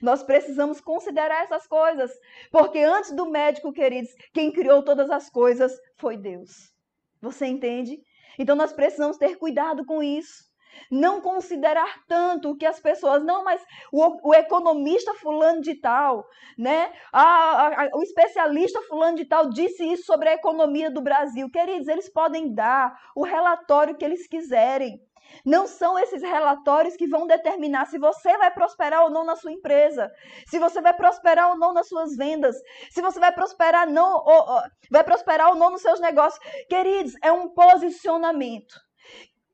Nós 0.00 0.22
precisamos 0.22 0.80
considerar 0.80 1.44
essas 1.44 1.66
coisas, 1.66 2.10
porque 2.50 2.78
antes 2.78 3.12
do 3.12 3.30
médico, 3.30 3.72
queridos, 3.72 4.10
quem 4.32 4.52
criou 4.52 4.82
todas 4.82 5.10
as 5.10 5.28
coisas 5.30 5.72
foi 5.96 6.16
Deus. 6.16 6.72
Você 7.20 7.46
entende? 7.46 7.98
Então 8.38 8.56
nós 8.56 8.72
precisamos 8.72 9.16
ter 9.16 9.36
cuidado 9.36 9.84
com 9.84 10.02
isso. 10.02 10.50
Não 10.90 11.20
considerar 11.20 12.02
tanto 12.08 12.50
o 12.50 12.56
que 12.56 12.64
as 12.64 12.80
pessoas, 12.80 13.22
não, 13.22 13.44
mas 13.44 13.62
o, 13.92 14.30
o 14.30 14.34
economista 14.34 15.14
fulano 15.14 15.60
de 15.60 15.74
tal, 15.74 16.26
né? 16.58 16.92
A, 17.12 17.84
a, 17.84 17.90
o 17.94 18.02
especialista 18.02 18.80
fulano 18.82 19.16
de 19.16 19.26
tal 19.26 19.50
disse 19.50 19.84
isso 19.84 20.04
sobre 20.04 20.30
a 20.30 20.34
economia 20.34 20.90
do 20.90 21.02
Brasil. 21.02 21.50
Queridos, 21.50 21.88
eles 21.88 22.08
podem 22.10 22.54
dar 22.54 22.98
o 23.14 23.22
relatório 23.22 23.96
que 23.96 24.04
eles 24.04 24.26
quiserem. 24.26 24.98
Não 25.44 25.66
são 25.66 25.98
esses 25.98 26.22
relatórios 26.22 26.96
que 26.96 27.06
vão 27.06 27.26
determinar 27.26 27.86
se 27.86 27.98
você 27.98 28.36
vai 28.38 28.52
prosperar 28.52 29.02
ou 29.04 29.10
não 29.10 29.24
na 29.24 29.36
sua 29.36 29.52
empresa, 29.52 30.10
se 30.46 30.58
você 30.58 30.80
vai 30.80 30.94
prosperar 30.94 31.50
ou 31.50 31.58
não 31.58 31.72
nas 31.72 31.88
suas 31.88 32.16
vendas, 32.16 32.56
se 32.90 33.00
você 33.00 33.18
vai 33.18 33.32
prosperar 33.32 33.88
não 33.88 34.16
ou, 34.16 34.50
ou, 34.50 34.62
vai 34.90 35.04
prosperar 35.04 35.50
ou 35.50 35.54
não 35.54 35.70
nos 35.70 35.82
seus 35.82 36.00
negócios. 36.00 36.42
Queridos, 36.68 37.14
é 37.22 37.32
um 37.32 37.48
posicionamento. 37.48 38.74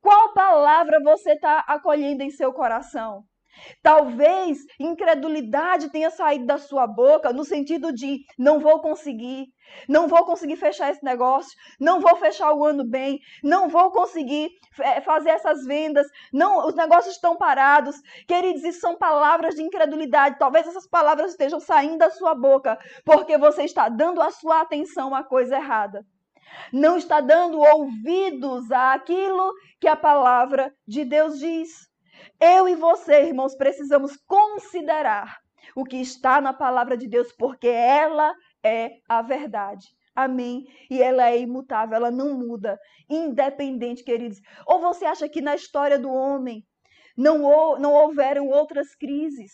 Qual 0.01 0.33
palavra 0.33 0.99
você 1.03 1.33
está 1.33 1.59
acolhendo 1.67 2.23
em 2.23 2.29
seu 2.29 2.53
coração? 2.53 3.23
Talvez 3.81 4.59
incredulidade 4.79 5.89
tenha 5.89 6.09
saído 6.09 6.45
da 6.45 6.57
sua 6.57 6.87
boca 6.87 7.33
no 7.33 7.43
sentido 7.43 7.91
de 7.91 8.19
não 8.37 8.59
vou 8.59 8.79
conseguir, 8.81 9.47
não 9.87 10.07
vou 10.07 10.25
conseguir 10.25 10.55
fechar 10.55 10.89
esse 10.89 11.03
negócio, 11.03 11.51
não 11.79 11.99
vou 11.99 12.15
fechar 12.15 12.53
o 12.53 12.65
ano 12.65 12.83
bem, 12.83 13.19
não 13.43 13.69
vou 13.69 13.91
conseguir 13.91 14.49
é, 14.79 15.01
fazer 15.01 15.29
essas 15.29 15.65
vendas, 15.65 16.07
não, 16.33 16.67
os 16.67 16.75
negócios 16.75 17.15
estão 17.15 17.37
parados. 17.37 17.95
Queridos, 18.27 18.63
isso 18.63 18.79
são 18.79 18.97
palavras 18.97 19.55
de 19.55 19.63
incredulidade. 19.63 20.39
Talvez 20.39 20.67
essas 20.67 20.87
palavras 20.87 21.31
estejam 21.31 21.59
saindo 21.59 21.97
da 21.97 22.09
sua 22.09 22.33
boca 22.33 22.77
porque 23.05 23.37
você 23.37 23.63
está 23.63 23.89
dando 23.89 24.21
a 24.21 24.31
sua 24.31 24.61
atenção 24.61 25.13
à 25.13 25.23
coisa 25.23 25.55
errada 25.55 26.05
não 26.73 26.97
está 26.97 27.21
dando 27.21 27.59
ouvidos 27.59 28.71
àquilo 28.71 29.53
que 29.79 29.87
a 29.87 29.95
palavra 29.95 30.73
de 30.87 31.05
Deus 31.05 31.39
diz. 31.39 31.88
Eu 32.39 32.67
e 32.67 32.75
você, 32.75 33.23
irmãos, 33.23 33.55
precisamos 33.55 34.15
considerar 34.27 35.37
o 35.75 35.83
que 35.83 35.97
está 35.97 36.41
na 36.41 36.53
palavra 36.53 36.97
de 36.97 37.07
Deus, 37.07 37.31
porque 37.33 37.67
ela 37.67 38.33
é 38.63 38.99
a 39.07 39.21
verdade. 39.21 39.85
Amém. 40.15 40.65
E 40.89 41.01
ela 41.01 41.29
é 41.29 41.39
imutável, 41.39 41.95
ela 41.95 42.11
não 42.11 42.37
muda, 42.37 42.77
independente, 43.09 44.03
queridos. 44.03 44.39
Ou 44.67 44.79
você 44.79 45.05
acha 45.05 45.29
que 45.29 45.41
na 45.41 45.55
história 45.55 45.97
do 45.97 46.09
homem 46.09 46.65
não, 47.15 47.79
não 47.79 47.93
houveram 47.93 48.47
outras 48.47 48.95
crises? 48.95 49.51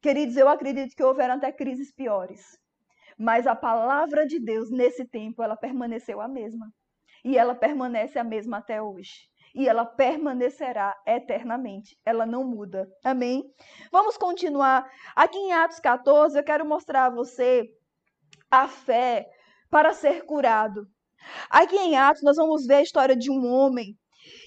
Queridos, 0.00 0.36
eu 0.36 0.48
acredito 0.48 0.94
que 0.94 1.02
houveram 1.02 1.34
até 1.34 1.52
crises 1.52 1.92
piores. 1.92 2.56
Mas 3.18 3.46
a 3.46 3.56
palavra 3.56 4.26
de 4.26 4.38
Deus, 4.38 4.70
nesse 4.70 5.04
tempo, 5.04 5.42
ela 5.42 5.56
permaneceu 5.56 6.20
a 6.20 6.28
mesma. 6.28 6.72
E 7.24 7.36
ela 7.36 7.54
permanece 7.54 8.18
a 8.18 8.24
mesma 8.24 8.58
até 8.58 8.80
hoje. 8.80 9.27
E 9.54 9.68
ela 9.68 9.84
permanecerá 9.84 10.94
eternamente. 11.06 11.96
Ela 12.04 12.26
não 12.26 12.44
muda. 12.44 12.88
Amém? 13.04 13.42
Vamos 13.90 14.16
continuar. 14.16 14.88
Aqui 15.14 15.38
em 15.38 15.52
Atos 15.52 15.80
14, 15.80 16.38
eu 16.38 16.44
quero 16.44 16.66
mostrar 16.66 17.06
a 17.06 17.10
você 17.10 17.68
a 18.50 18.68
fé 18.68 19.28
para 19.70 19.92
ser 19.92 20.24
curado. 20.24 20.86
Aqui 21.50 21.76
em 21.76 21.96
Atos, 21.96 22.22
nós 22.22 22.36
vamos 22.36 22.66
ver 22.66 22.76
a 22.76 22.82
história 22.82 23.16
de 23.16 23.30
um 23.30 23.46
homem. 23.46 23.96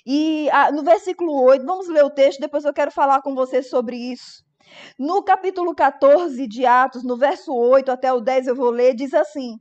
E 0.05 0.49
ah, 0.51 0.71
no 0.71 0.83
versículo 0.83 1.41
8, 1.43 1.65
vamos 1.65 1.87
ler 1.87 2.03
o 2.03 2.09
texto, 2.09 2.39
depois 2.39 2.65
eu 2.65 2.73
quero 2.73 2.91
falar 2.91 3.21
com 3.21 3.35
você 3.35 3.61
sobre 3.61 3.95
isso. 3.95 4.43
No 4.97 5.23
capítulo 5.23 5.75
14 5.75 6.47
de 6.47 6.65
Atos, 6.65 7.03
no 7.03 7.17
verso 7.17 7.53
8 7.53 7.91
até 7.91 8.11
o 8.13 8.21
10 8.21 8.47
eu 8.47 8.55
vou 8.55 8.69
ler, 8.69 8.95
diz 8.95 9.13
assim: 9.13 9.57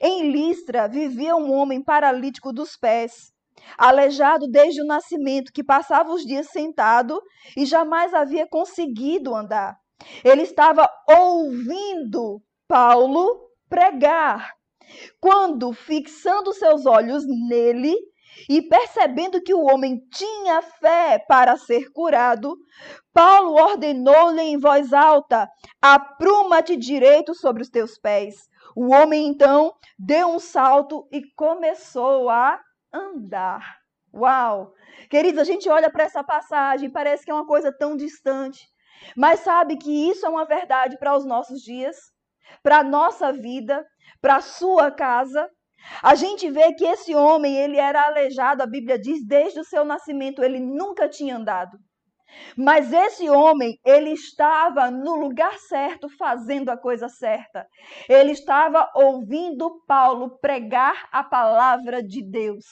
Em 0.00 0.30
Listra 0.30 0.88
vivia 0.88 1.36
um 1.36 1.52
homem 1.52 1.82
paralítico 1.82 2.52
dos 2.52 2.76
pés, 2.76 3.32
aleijado 3.76 4.48
desde 4.48 4.82
o 4.82 4.86
nascimento, 4.86 5.52
que 5.52 5.64
passava 5.64 6.12
os 6.12 6.24
dias 6.24 6.48
sentado 6.50 7.20
e 7.56 7.64
jamais 7.64 8.14
havia 8.14 8.46
conseguido 8.46 9.34
andar. 9.34 9.76
Ele 10.24 10.42
estava 10.42 10.88
ouvindo 11.08 12.42
Paulo 12.66 13.48
pregar. 13.68 14.52
Quando, 15.20 15.72
fixando 15.72 16.52
seus 16.52 16.86
olhos 16.86 17.24
nele, 17.48 17.94
e 18.48 18.62
percebendo 18.62 19.42
que 19.42 19.54
o 19.54 19.62
homem 19.62 20.00
tinha 20.12 20.62
fé 20.62 21.18
para 21.26 21.56
ser 21.56 21.90
curado, 21.92 22.56
Paulo 23.12 23.54
ordenou-lhe 23.54 24.42
em 24.42 24.58
voz 24.58 24.92
alta: 24.92 25.48
Apruma-te 25.80 26.76
direito 26.76 27.34
sobre 27.34 27.62
os 27.62 27.68
teus 27.68 27.98
pés. 27.98 28.36
O 28.76 28.92
homem 28.92 29.26
então 29.26 29.72
deu 29.98 30.28
um 30.28 30.38
salto 30.38 31.08
e 31.10 31.22
começou 31.34 32.28
a 32.28 32.60
andar. 32.92 33.78
Uau! 34.12 34.72
Queridos, 35.10 35.40
a 35.40 35.44
gente 35.44 35.68
olha 35.68 35.90
para 35.90 36.04
essa 36.04 36.24
passagem, 36.24 36.90
parece 36.90 37.24
que 37.24 37.30
é 37.30 37.34
uma 37.34 37.46
coisa 37.46 37.72
tão 37.72 37.96
distante, 37.96 38.66
mas 39.16 39.40
sabe 39.40 39.76
que 39.76 40.10
isso 40.10 40.26
é 40.26 40.28
uma 40.28 40.44
verdade 40.44 40.98
para 40.98 41.16
os 41.16 41.24
nossos 41.24 41.60
dias, 41.60 41.96
para 42.62 42.78
a 42.78 42.84
nossa 42.84 43.32
vida, 43.32 43.86
para 44.20 44.36
a 44.36 44.40
sua 44.40 44.90
casa. 44.90 45.48
A 46.02 46.14
gente 46.14 46.50
vê 46.50 46.74
que 46.74 46.84
esse 46.84 47.14
homem, 47.14 47.56
ele 47.56 47.76
era 47.76 48.06
aleijado, 48.06 48.62
a 48.62 48.66
Bíblia 48.66 48.98
diz, 48.98 49.24
desde 49.26 49.60
o 49.60 49.64
seu 49.64 49.84
nascimento, 49.84 50.42
ele 50.42 50.58
nunca 50.58 51.08
tinha 51.08 51.36
andado. 51.36 51.78
Mas 52.56 52.92
esse 52.92 53.28
homem, 53.28 53.78
ele 53.84 54.10
estava 54.10 54.90
no 54.90 55.14
lugar 55.16 55.58
certo, 55.58 56.08
fazendo 56.08 56.68
a 56.68 56.76
coisa 56.76 57.08
certa. 57.08 57.66
Ele 58.08 58.32
estava 58.32 58.90
ouvindo 58.94 59.82
Paulo 59.86 60.38
pregar 60.38 61.08
a 61.12 61.22
palavra 61.22 62.02
de 62.02 62.22
Deus. 62.22 62.64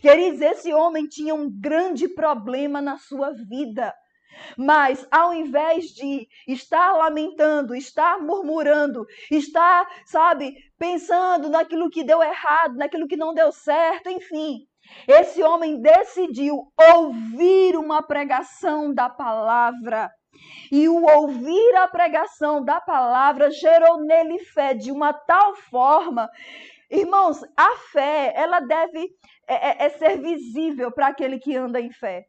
Queridos, 0.00 0.40
esse 0.40 0.72
homem 0.72 1.06
tinha 1.06 1.34
um 1.34 1.50
grande 1.50 2.08
problema 2.08 2.80
na 2.80 2.98
sua 2.98 3.32
vida. 3.32 3.94
Mas 4.56 5.06
ao 5.10 5.32
invés 5.32 5.86
de 5.86 6.28
estar 6.46 6.92
lamentando, 6.92 7.74
estar 7.74 8.20
murmurando, 8.20 9.06
estar, 9.30 9.86
sabe, 10.04 10.56
pensando 10.76 11.48
naquilo 11.48 11.90
que 11.90 12.04
deu 12.04 12.22
errado, 12.22 12.76
naquilo 12.76 13.06
que 13.06 13.16
não 13.16 13.32
deu 13.32 13.52
certo, 13.52 14.08
enfim, 14.10 14.66
esse 15.06 15.42
homem 15.42 15.80
decidiu 15.80 16.72
ouvir 16.94 17.76
uma 17.76 18.02
pregação 18.02 18.92
da 18.92 19.08
palavra. 19.08 20.10
E 20.70 20.88
o 20.88 21.04
ouvir 21.04 21.76
a 21.76 21.86
pregação 21.86 22.64
da 22.64 22.80
palavra 22.80 23.50
gerou 23.50 24.00
nele 24.00 24.38
fé 24.40 24.74
de 24.74 24.90
uma 24.90 25.12
tal 25.12 25.54
forma. 25.54 26.28
Irmãos, 26.90 27.42
a 27.56 27.76
fé, 27.92 28.32
ela 28.36 28.60
deve 28.60 29.10
é, 29.48 29.84
é, 29.84 29.86
é 29.86 29.88
ser 29.90 30.18
visível 30.20 30.92
para 30.92 31.08
aquele 31.08 31.38
que 31.38 31.56
anda 31.56 31.80
em 31.80 31.90
fé. 31.90 32.26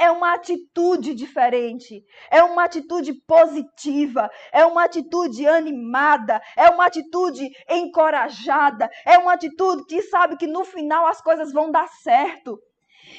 É 0.00 0.10
uma 0.10 0.34
atitude 0.34 1.14
diferente, 1.14 2.04
é 2.32 2.42
uma 2.42 2.64
atitude 2.64 3.14
positiva, 3.26 4.28
é 4.52 4.66
uma 4.66 4.82
atitude 4.82 5.46
animada, 5.46 6.42
é 6.56 6.68
uma 6.68 6.86
atitude 6.86 7.48
encorajada, 7.70 8.90
é 9.06 9.16
uma 9.18 9.34
atitude 9.34 9.84
que 9.86 10.02
sabe 10.02 10.36
que 10.36 10.48
no 10.48 10.64
final 10.64 11.06
as 11.06 11.20
coisas 11.20 11.52
vão 11.52 11.70
dar 11.70 11.86
certo. 12.02 12.58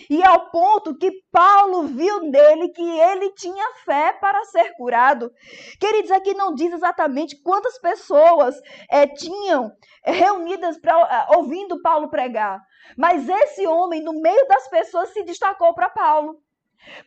E 0.09 0.23
ao 0.23 0.49
ponto 0.51 0.97
que 0.97 1.11
Paulo 1.31 1.83
viu 1.83 2.21
nele 2.21 2.69
que 2.69 2.81
ele 2.81 3.31
tinha 3.33 3.73
fé 3.85 4.13
para 4.13 4.43
ser 4.45 4.73
curado. 4.75 5.31
Queridos, 5.79 6.11
aqui 6.11 6.33
não 6.33 6.53
diz 6.53 6.73
exatamente 6.73 7.41
quantas 7.41 7.79
pessoas 7.79 8.55
é, 8.89 9.07
tinham 9.07 9.71
reunidas 10.03 10.77
pra, 10.79 10.97
uh, 10.97 11.37
ouvindo 11.37 11.81
Paulo 11.81 12.09
pregar. 12.09 12.61
Mas 12.97 13.27
esse 13.27 13.65
homem, 13.67 14.01
no 14.01 14.13
meio 14.19 14.47
das 14.47 14.67
pessoas, 14.69 15.09
se 15.09 15.23
destacou 15.23 15.73
para 15.73 15.89
Paulo. 15.89 16.41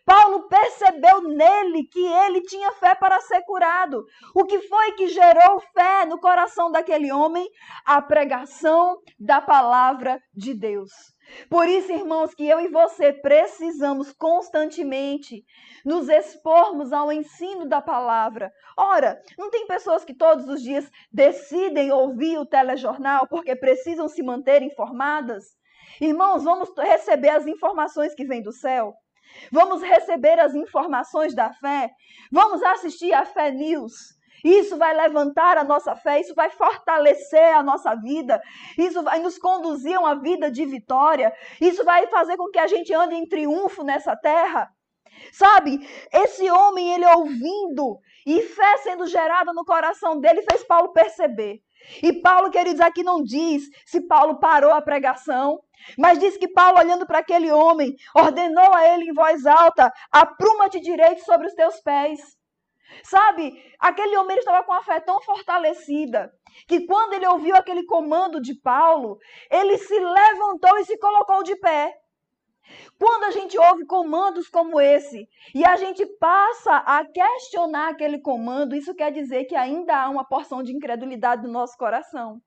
Paulo 0.04 0.48
percebeu 0.48 1.22
nele 1.22 1.84
que 1.84 2.04
ele 2.04 2.42
tinha 2.42 2.72
fé 2.72 2.94
para 2.94 3.20
ser 3.20 3.42
curado. 3.42 4.04
O 4.34 4.44
que 4.44 4.60
foi 4.60 4.92
que 4.92 5.08
gerou 5.08 5.60
fé 5.72 6.04
no 6.04 6.18
coração 6.20 6.70
daquele 6.70 7.10
homem? 7.10 7.48
A 7.84 8.00
pregação 8.02 8.98
da 9.18 9.40
palavra 9.40 10.20
de 10.34 10.54
Deus. 10.54 10.90
Por 11.48 11.66
isso, 11.68 11.92
irmãos, 11.92 12.34
que 12.34 12.46
eu 12.46 12.60
e 12.60 12.68
você 12.68 13.12
precisamos 13.12 14.12
constantemente 14.12 15.44
nos 15.84 16.08
expormos 16.08 16.92
ao 16.92 17.12
ensino 17.12 17.66
da 17.66 17.80
palavra. 17.80 18.52
Ora, 18.76 19.20
não 19.38 19.50
tem 19.50 19.66
pessoas 19.66 20.04
que 20.04 20.14
todos 20.14 20.46
os 20.48 20.62
dias 20.62 20.90
decidem 21.10 21.90
ouvir 21.90 22.38
o 22.38 22.46
telejornal 22.46 23.26
porque 23.28 23.56
precisam 23.56 24.08
se 24.08 24.22
manter 24.22 24.62
informadas? 24.62 25.44
Irmãos, 26.00 26.44
vamos 26.44 26.70
receber 26.76 27.30
as 27.30 27.46
informações 27.46 28.14
que 28.14 28.24
vêm 28.24 28.42
do 28.42 28.52
céu. 28.52 28.94
Vamos 29.50 29.82
receber 29.82 30.38
as 30.40 30.54
informações 30.54 31.34
da 31.34 31.52
fé. 31.52 31.90
Vamos 32.30 32.62
assistir 32.62 33.12
a 33.12 33.24
Fé 33.24 33.50
News. 33.50 34.16
Isso 34.44 34.76
vai 34.76 34.92
levantar 34.94 35.56
a 35.56 35.62
nossa 35.62 35.94
fé, 35.94 36.20
isso 36.20 36.34
vai 36.34 36.50
fortalecer 36.50 37.54
a 37.54 37.62
nossa 37.62 37.94
vida, 37.94 38.42
isso 38.76 39.00
vai 39.02 39.20
nos 39.20 39.38
conduzir 39.38 39.96
a 39.96 40.00
uma 40.00 40.20
vida 40.20 40.50
de 40.50 40.66
vitória, 40.66 41.32
isso 41.60 41.84
vai 41.84 42.08
fazer 42.08 42.36
com 42.36 42.50
que 42.50 42.58
a 42.58 42.66
gente 42.66 42.92
ande 42.92 43.14
em 43.14 43.28
triunfo 43.28 43.84
nessa 43.84 44.16
terra. 44.16 44.68
Sabe, 45.32 45.78
esse 46.12 46.50
homem, 46.50 46.92
ele 46.94 47.06
ouvindo 47.06 48.00
e 48.26 48.42
fé 48.42 48.78
sendo 48.78 49.06
gerada 49.06 49.52
no 49.52 49.64
coração 49.64 50.18
dele, 50.18 50.42
fez 50.42 50.64
Paulo 50.64 50.92
perceber. 50.92 51.60
E 52.02 52.12
Paulo, 52.20 52.50
queridos, 52.50 52.80
aqui 52.80 53.02
não 53.02 53.22
diz 53.22 53.64
se 53.84 54.00
Paulo 54.00 54.38
parou 54.38 54.72
a 54.72 54.80
pregação, 54.80 55.60
mas 55.98 56.18
diz 56.18 56.36
que 56.36 56.48
Paulo, 56.48 56.78
olhando 56.78 57.06
para 57.06 57.18
aquele 57.18 57.50
homem, 57.50 57.94
ordenou 58.14 58.74
a 58.74 58.86
ele 58.88 59.10
em 59.10 59.14
voz 59.14 59.46
alta: 59.46 59.92
apruma-te 60.10 60.80
direito 60.80 61.24
sobre 61.24 61.46
os 61.46 61.54
teus 61.54 61.80
pés. 61.80 62.20
Sabe, 63.02 63.54
aquele 63.78 64.16
homem 64.18 64.36
estava 64.36 64.62
com 64.64 64.72
a 64.72 64.82
fé 64.82 65.00
tão 65.00 65.20
fortalecida 65.22 66.30
que 66.68 66.86
quando 66.86 67.14
ele 67.14 67.26
ouviu 67.26 67.56
aquele 67.56 67.84
comando 67.86 68.40
de 68.40 68.54
Paulo, 68.54 69.18
ele 69.50 69.78
se 69.78 69.98
levantou 69.98 70.78
e 70.78 70.84
se 70.84 70.98
colocou 70.98 71.42
de 71.42 71.56
pé. 71.56 72.01
Quando 72.98 73.24
a 73.24 73.30
gente 73.30 73.58
ouve 73.58 73.84
comandos 73.84 74.48
como 74.48 74.80
esse 74.80 75.28
e 75.54 75.64
a 75.64 75.76
gente 75.76 76.06
passa 76.18 76.76
a 76.76 77.04
questionar 77.04 77.90
aquele 77.90 78.20
comando, 78.20 78.76
isso 78.76 78.94
quer 78.94 79.12
dizer 79.12 79.44
que 79.44 79.56
ainda 79.56 80.02
há 80.02 80.08
uma 80.08 80.24
porção 80.24 80.62
de 80.62 80.72
incredulidade 80.72 81.42
no 81.42 81.52
nosso 81.52 81.76
coração. 81.76 82.40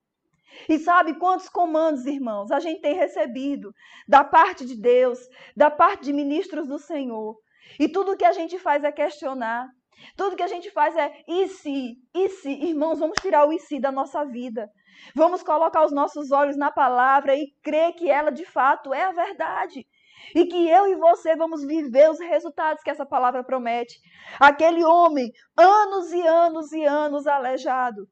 E 0.70 0.80
sabe 0.80 1.16
quantos 1.16 1.50
comandos, 1.50 2.06
irmãos, 2.06 2.52
a 2.52 2.60
gente 2.60 2.82
tem 2.82 2.96
recebido 2.96 3.74
da 4.08 4.24
parte 4.24 4.66
de 4.66 4.80
Deus, 4.80 5.20
da 5.56 5.70
parte 5.70 6.06
de 6.06 6.14
ministros 6.14 6.68
do 6.68 6.80
Senhor. 6.80 7.36
E 7.80 7.90
tudo 7.90 8.16
que 8.16 8.26
a 8.26 8.32
gente 8.32 8.58
faz 8.58 8.84
é 8.84 8.92
questionar. 8.92 9.68
Tudo 10.16 10.36
que 10.36 10.44
a 10.44 10.48
gente 10.48 10.70
faz 10.72 10.96
é 10.96 11.12
e 11.28 11.48
se, 11.48 11.96
e 12.14 12.30
se, 12.30 12.50
irmãos, 12.50 13.00
vamos 13.00 13.18
tirar 13.22 13.48
o 13.48 13.54
e 13.54 13.60
se 13.60 13.80
da 13.80 13.92
nossa 13.92 14.24
vida. 14.26 14.70
Vamos 15.14 15.44
colocar 15.44 15.84
os 15.84 15.92
nossos 15.92 16.32
olhos 16.32 16.58
na 16.58 16.72
palavra 16.72 17.36
e 17.36 17.48
crer 17.62 17.94
que 17.94 18.10
ela 18.10 18.32
de 18.32 18.46
fato 18.46 18.94
é 18.94 19.04
a 19.04 19.12
verdade. 19.12 19.86
E 20.34 20.46
que 20.46 20.70
eu 20.70 20.88
e 20.88 20.96
você 20.96 21.36
vamos 21.36 21.64
viver 21.66 22.10
os 22.10 22.20
resultados 22.20 22.84
que 22.84 22.90
essa 22.90 23.06
palavra 23.06 23.44
promete. 23.44 24.00
Aquele 24.40 24.84
homem, 24.84 25.32
anos 25.56 26.12
e 26.12 26.22
anos 26.26 26.72
e 26.72 26.84
anos 26.84 27.28
aleijado, 27.28 28.08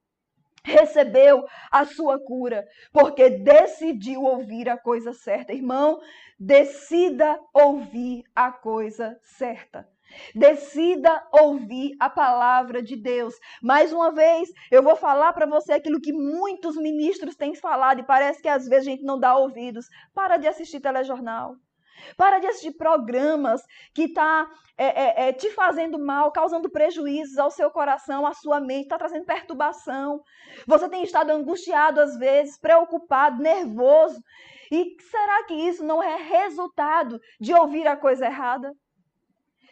recebeu 0.63 1.45
a 1.71 1.85
sua 1.85 2.17
cura, 2.19 2.65
porque 2.91 3.29
decidiu 3.29 4.23
ouvir 4.23 4.69
a 4.69 4.77
coisa 4.77 5.13
certa. 5.13 5.53
Irmão, 5.53 5.99
decida 6.39 7.39
ouvir 7.53 8.23
a 8.33 8.51
coisa 8.51 9.17
certa. 9.21 9.87
Decida 10.35 11.27
ouvir 11.31 11.95
a 11.99 12.09
palavra 12.09 12.81
de 12.81 12.95
Deus. 12.95 13.33
Mais 13.61 13.91
uma 13.91 14.11
vez, 14.11 14.49
eu 14.71 14.83
vou 14.83 14.95
falar 14.95 15.33
para 15.33 15.47
você 15.47 15.73
aquilo 15.73 15.99
que 15.99 16.13
muitos 16.13 16.75
ministros 16.75 17.35
têm 17.35 17.55
falado 17.55 17.99
e 17.99 18.05
parece 18.05 18.41
que 18.41 18.47
às 18.47 18.67
vezes 18.67 18.87
a 18.87 18.91
gente 18.91 19.03
não 19.03 19.19
dá 19.19 19.35
ouvidos. 19.35 19.87
Para 20.13 20.37
de 20.37 20.47
assistir 20.47 20.79
telejornal. 20.79 21.55
Para 22.17 22.39
de 22.39 22.47
assistir 22.47 22.73
programas 22.73 23.61
que 23.93 24.03
está 24.03 24.49
é, 24.77 24.85
é, 24.85 25.29
é, 25.29 25.33
te 25.33 25.49
fazendo 25.51 25.99
mal, 25.99 26.31
causando 26.31 26.69
prejuízos 26.69 27.37
ao 27.37 27.51
seu 27.51 27.69
coração, 27.69 28.25
à 28.25 28.33
sua 28.33 28.59
mente, 28.59 28.83
está 28.83 28.97
trazendo 28.97 29.25
perturbação. 29.25 30.21
Você 30.67 30.89
tem 30.89 31.03
estado 31.03 31.31
angustiado 31.31 32.01
às 32.01 32.17
vezes, 32.17 32.59
preocupado, 32.59 33.41
nervoso. 33.41 34.21
E 34.71 34.95
será 34.99 35.43
que 35.43 35.53
isso 35.53 35.83
não 35.83 36.01
é 36.01 36.15
resultado 36.15 37.19
de 37.39 37.53
ouvir 37.53 37.87
a 37.87 37.95
coisa 37.95 38.25
errada? 38.25 38.71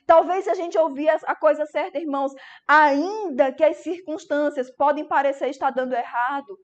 Talvez 0.06 0.44
se 0.44 0.50
a 0.50 0.56
gente 0.56 0.78
ouvir 0.78 1.10
a 1.10 1.36
coisa 1.36 1.66
certa, 1.66 1.98
irmãos, 1.98 2.34
ainda 2.68 3.52
que 3.52 3.64
as 3.64 3.78
circunstâncias 3.78 4.70
podem 4.70 5.08
parecer 5.08 5.50
estar 5.50 5.70
dando 5.70 5.94
errado, 5.94 6.58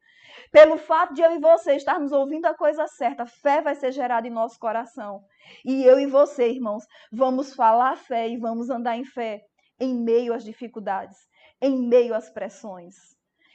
pelo 0.51 0.77
fato 0.77 1.13
de 1.13 1.21
eu 1.21 1.31
e 1.31 1.39
você 1.39 1.75
estarmos 1.75 2.11
ouvindo 2.11 2.45
a 2.45 2.53
coisa 2.53 2.87
certa, 2.87 3.25
fé 3.25 3.61
vai 3.61 3.75
ser 3.75 3.91
gerada 3.91 4.27
em 4.27 4.31
nosso 4.31 4.59
coração. 4.59 5.23
E 5.63 5.83
eu 5.83 5.99
e 5.99 6.05
você, 6.05 6.49
irmãos, 6.49 6.85
vamos 7.11 7.53
falar 7.53 7.95
fé 7.95 8.27
e 8.27 8.37
vamos 8.37 8.69
andar 8.69 8.97
em 8.97 9.05
fé 9.05 9.43
em 9.79 9.93
meio 9.93 10.33
às 10.33 10.43
dificuldades, 10.43 11.17
em 11.61 11.77
meio 11.87 12.13
às 12.15 12.29
pressões. 12.29 12.95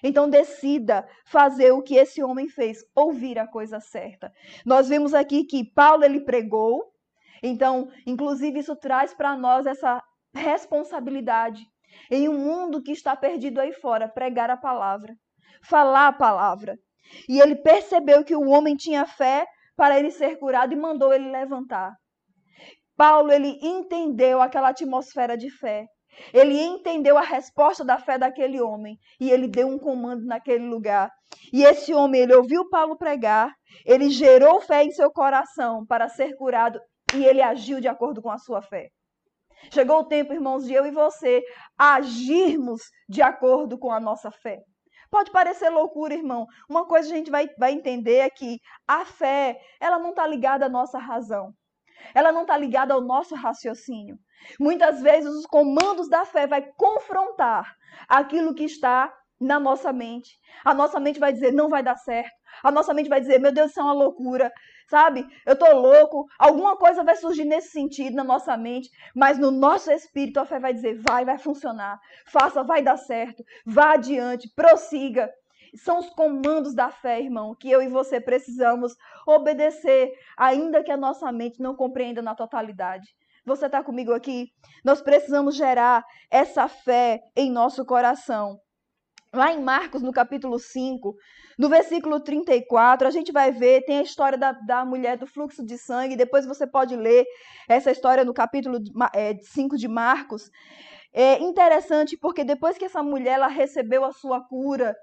Então 0.03 0.29
decida 0.29 1.09
fazer 1.25 1.73
o 1.73 1.83
que 1.83 1.95
esse 1.95 2.23
homem 2.23 2.49
fez, 2.49 2.85
ouvir 2.95 3.39
a 3.39 3.47
coisa 3.47 3.79
certa. 3.81 4.33
Nós 4.65 4.89
vemos 4.89 5.15
aqui 5.15 5.45
que 5.45 5.65
Paulo 5.65 6.05
ele 6.05 6.21
pregou, 6.21 6.93
então, 7.43 7.91
inclusive, 8.07 8.61
isso 8.61 8.77
traz 8.77 9.13
para 9.13 9.37
nós 9.37 9.67
essa 9.67 10.03
responsabilidade 10.33 11.67
em 12.11 12.29
um 12.29 12.39
mundo 12.39 12.83
que 12.83 12.93
está 12.93 13.17
perdido 13.17 13.61
aí 13.61 13.73
fora, 13.73 14.09
pregar 14.09 14.49
a 14.49 14.57
palavra, 14.57 15.15
falar 15.65 16.09
a 16.09 16.13
palavra. 16.13 16.77
E 17.29 17.41
ele 17.41 17.57
percebeu 17.57 18.25
que 18.25 18.35
o 18.35 18.49
homem 18.49 18.75
tinha 18.75 19.07
fé 19.07 19.47
para 19.77 19.99
ele 19.99 20.11
ser 20.11 20.39
curado 20.39 20.73
e 20.73 20.77
mandou 20.77 21.13
ele 21.13 21.31
levantar. 21.31 21.95
Paulo, 22.97 23.33
ele 23.33 23.59
entendeu 23.63 24.41
aquela 24.41 24.69
atmosfera 24.69 25.37
de 25.37 25.51
fé. 25.51 25.87
Ele 26.33 26.61
entendeu 26.61 27.17
a 27.17 27.23
resposta 27.23 27.85
da 27.85 27.99
fé 27.99 28.19
daquele 28.19 28.61
homem 28.61 28.99
e 29.19 29.31
ele 29.31 29.49
deu 29.49 29.67
um 29.67 29.79
comando 29.79 30.25
naquele 30.27 30.67
lugar. 30.67 31.11
E 31.53 31.65
esse 31.65 31.95
homem, 31.95 32.23
ele 32.23 32.35
ouviu 32.35 32.69
Paulo 32.69 32.97
pregar, 32.97 33.53
ele 33.87 34.11
gerou 34.11 34.61
fé 34.61 34.85
em 34.85 34.91
seu 34.91 35.11
coração 35.11 35.87
para 35.87 36.09
ser 36.09 36.37
curado 36.37 36.79
e 37.15 37.25
ele 37.25 37.41
agiu 37.41 37.81
de 37.81 37.89
acordo 37.89 38.21
com 38.21 38.31
a 38.31 38.39
sua 38.39 38.61
fé. 38.61 38.89
Chegou 39.71 40.01
o 40.01 40.05
tempo, 40.05 40.33
irmãos, 40.33 40.67
de 40.67 40.75
eu 40.75 40.85
e 40.85 40.91
você 40.91 41.43
agirmos 41.79 42.83
de 43.09 43.23
acordo 43.23 43.79
com 43.79 43.91
a 43.91 44.01
nossa 44.01 44.31
fé. 44.31 44.59
Pode 45.13 45.31
parecer 45.31 45.69
loucura, 45.69 46.15
irmão. 46.15 46.47
Uma 46.67 46.87
coisa 46.87 47.13
a 47.13 47.15
gente 47.15 47.31
vai, 47.31 47.47
vai 47.59 47.73
entender 47.73 48.17
é 48.17 48.31
que 48.31 48.59
a 48.89 49.05
fé, 49.05 49.61
ela 49.79 49.99
não 49.99 50.09
está 50.11 50.27
ligada 50.27 50.65
à 50.65 50.69
nossa 50.71 50.99
razão. 50.99 51.53
Ela 52.15 52.33
não 52.33 52.43
está 52.43 52.57
ligada 52.57 52.95
ao 52.95 53.03
nosso 53.03 53.35
raciocínio. 53.35 54.17
Muitas 54.59 55.03
vezes 55.03 55.31
os 55.31 55.45
comandos 55.45 56.09
da 56.09 56.25
fé 56.25 56.47
vai 56.47 56.63
confrontar 56.79 57.77
aquilo 58.09 58.55
que 58.55 58.65
está 58.65 59.13
na 59.39 59.61
nossa 59.61 59.93
mente. 59.93 60.31
A 60.65 60.73
nossa 60.73 60.99
mente 60.99 61.21
vai 61.21 61.31
dizer, 61.31 61.53
não 61.53 61.69
vai 61.69 61.83
dar 61.83 61.97
certo. 61.97 62.33
A 62.65 62.71
nossa 62.71 62.95
mente 62.95 63.11
vai 63.11 63.21
dizer, 63.21 63.39
meu 63.39 63.53
Deus, 63.53 63.71
isso 63.71 63.81
é 63.81 63.83
uma 63.83 63.93
loucura 63.93 64.51
sabe? 64.93 65.27
Eu 65.47 65.57
tô 65.57 65.73
louco. 65.75 66.27
Alguma 66.39 66.77
coisa 66.77 67.03
vai 67.03 67.17
surgir 67.17 67.47
nesse 67.47 67.71
sentido 67.71 68.15
na 68.15 68.23
nossa 68.23 68.55
mente, 68.59 68.91
mas 69.17 69.39
no 69.39 69.51
nosso 69.51 69.91
espírito 69.91 70.39
a 70.39 70.45
fé 70.45 70.61
vai 70.61 70.75
dizer: 70.75 71.01
vai, 71.01 71.25
vai 71.25 71.39
funcionar. 71.39 71.99
Faça, 72.27 72.63
vai 72.63 72.83
dar 72.83 72.99
certo. 72.99 73.43
Vá 73.65 73.95
adiante, 73.95 74.53
prossiga. 74.55 75.33
São 75.75 76.01
os 76.01 76.11
comandos 76.11 76.75
da 76.75 76.91
fé, 76.91 77.19
irmão, 77.19 77.55
que 77.59 77.71
eu 77.71 77.81
e 77.81 77.89
você 77.89 78.21
precisamos 78.21 78.95
obedecer, 79.27 80.13
ainda 80.37 80.85
que 80.85 80.93
a 80.93 80.99
nossa 80.99 81.33
mente 81.33 81.63
não 81.63 81.75
compreenda 81.75 82.21
na 82.21 82.35
totalidade. 82.35 83.09
Você 83.47 83.65
está 83.65 83.83
comigo 83.83 84.13
aqui? 84.13 84.49
Nós 84.85 85.01
precisamos 85.01 85.57
gerar 85.57 86.05
essa 86.31 86.69
fé 86.69 87.23
em 87.35 87.51
nosso 87.51 87.87
coração. 87.87 88.59
Lá 89.35 89.51
em 89.51 89.63
Marcos, 89.63 90.03
no 90.03 90.13
capítulo 90.13 90.59
5, 90.59 91.15
no 91.63 91.69
versículo 91.69 92.19
34, 92.19 93.07
a 93.07 93.11
gente 93.13 93.31
vai 93.31 93.53
ver, 93.53 93.85
tem 93.85 93.99
a 93.99 94.03
história 94.03 94.37
da, 94.37 94.51
da 94.51 94.85
mulher 94.85 95.17
do 95.17 95.29
fluxo 95.29 95.65
de 95.65 95.79
sangue, 95.79 96.17
depois 96.17 96.45
você 96.45 96.67
pode 96.67 96.97
ler 96.97 97.25
essa 97.69 97.93
história 97.93 98.25
no 98.25 98.35
capítulo 98.35 98.79
é, 99.15 99.39
5 99.39 99.77
de 99.77 99.87
Marcos. 99.87 100.51
É 101.13 101.39
interessante 101.41 102.17
porque 102.17 102.43
depois 102.43 102.77
que 102.77 102.85
essa 102.85 103.01
mulher 103.01 103.35
ela 103.35 103.47
recebeu 103.47 104.05
a 104.05 104.11
sua 104.13 104.41
cura, 104.41 104.97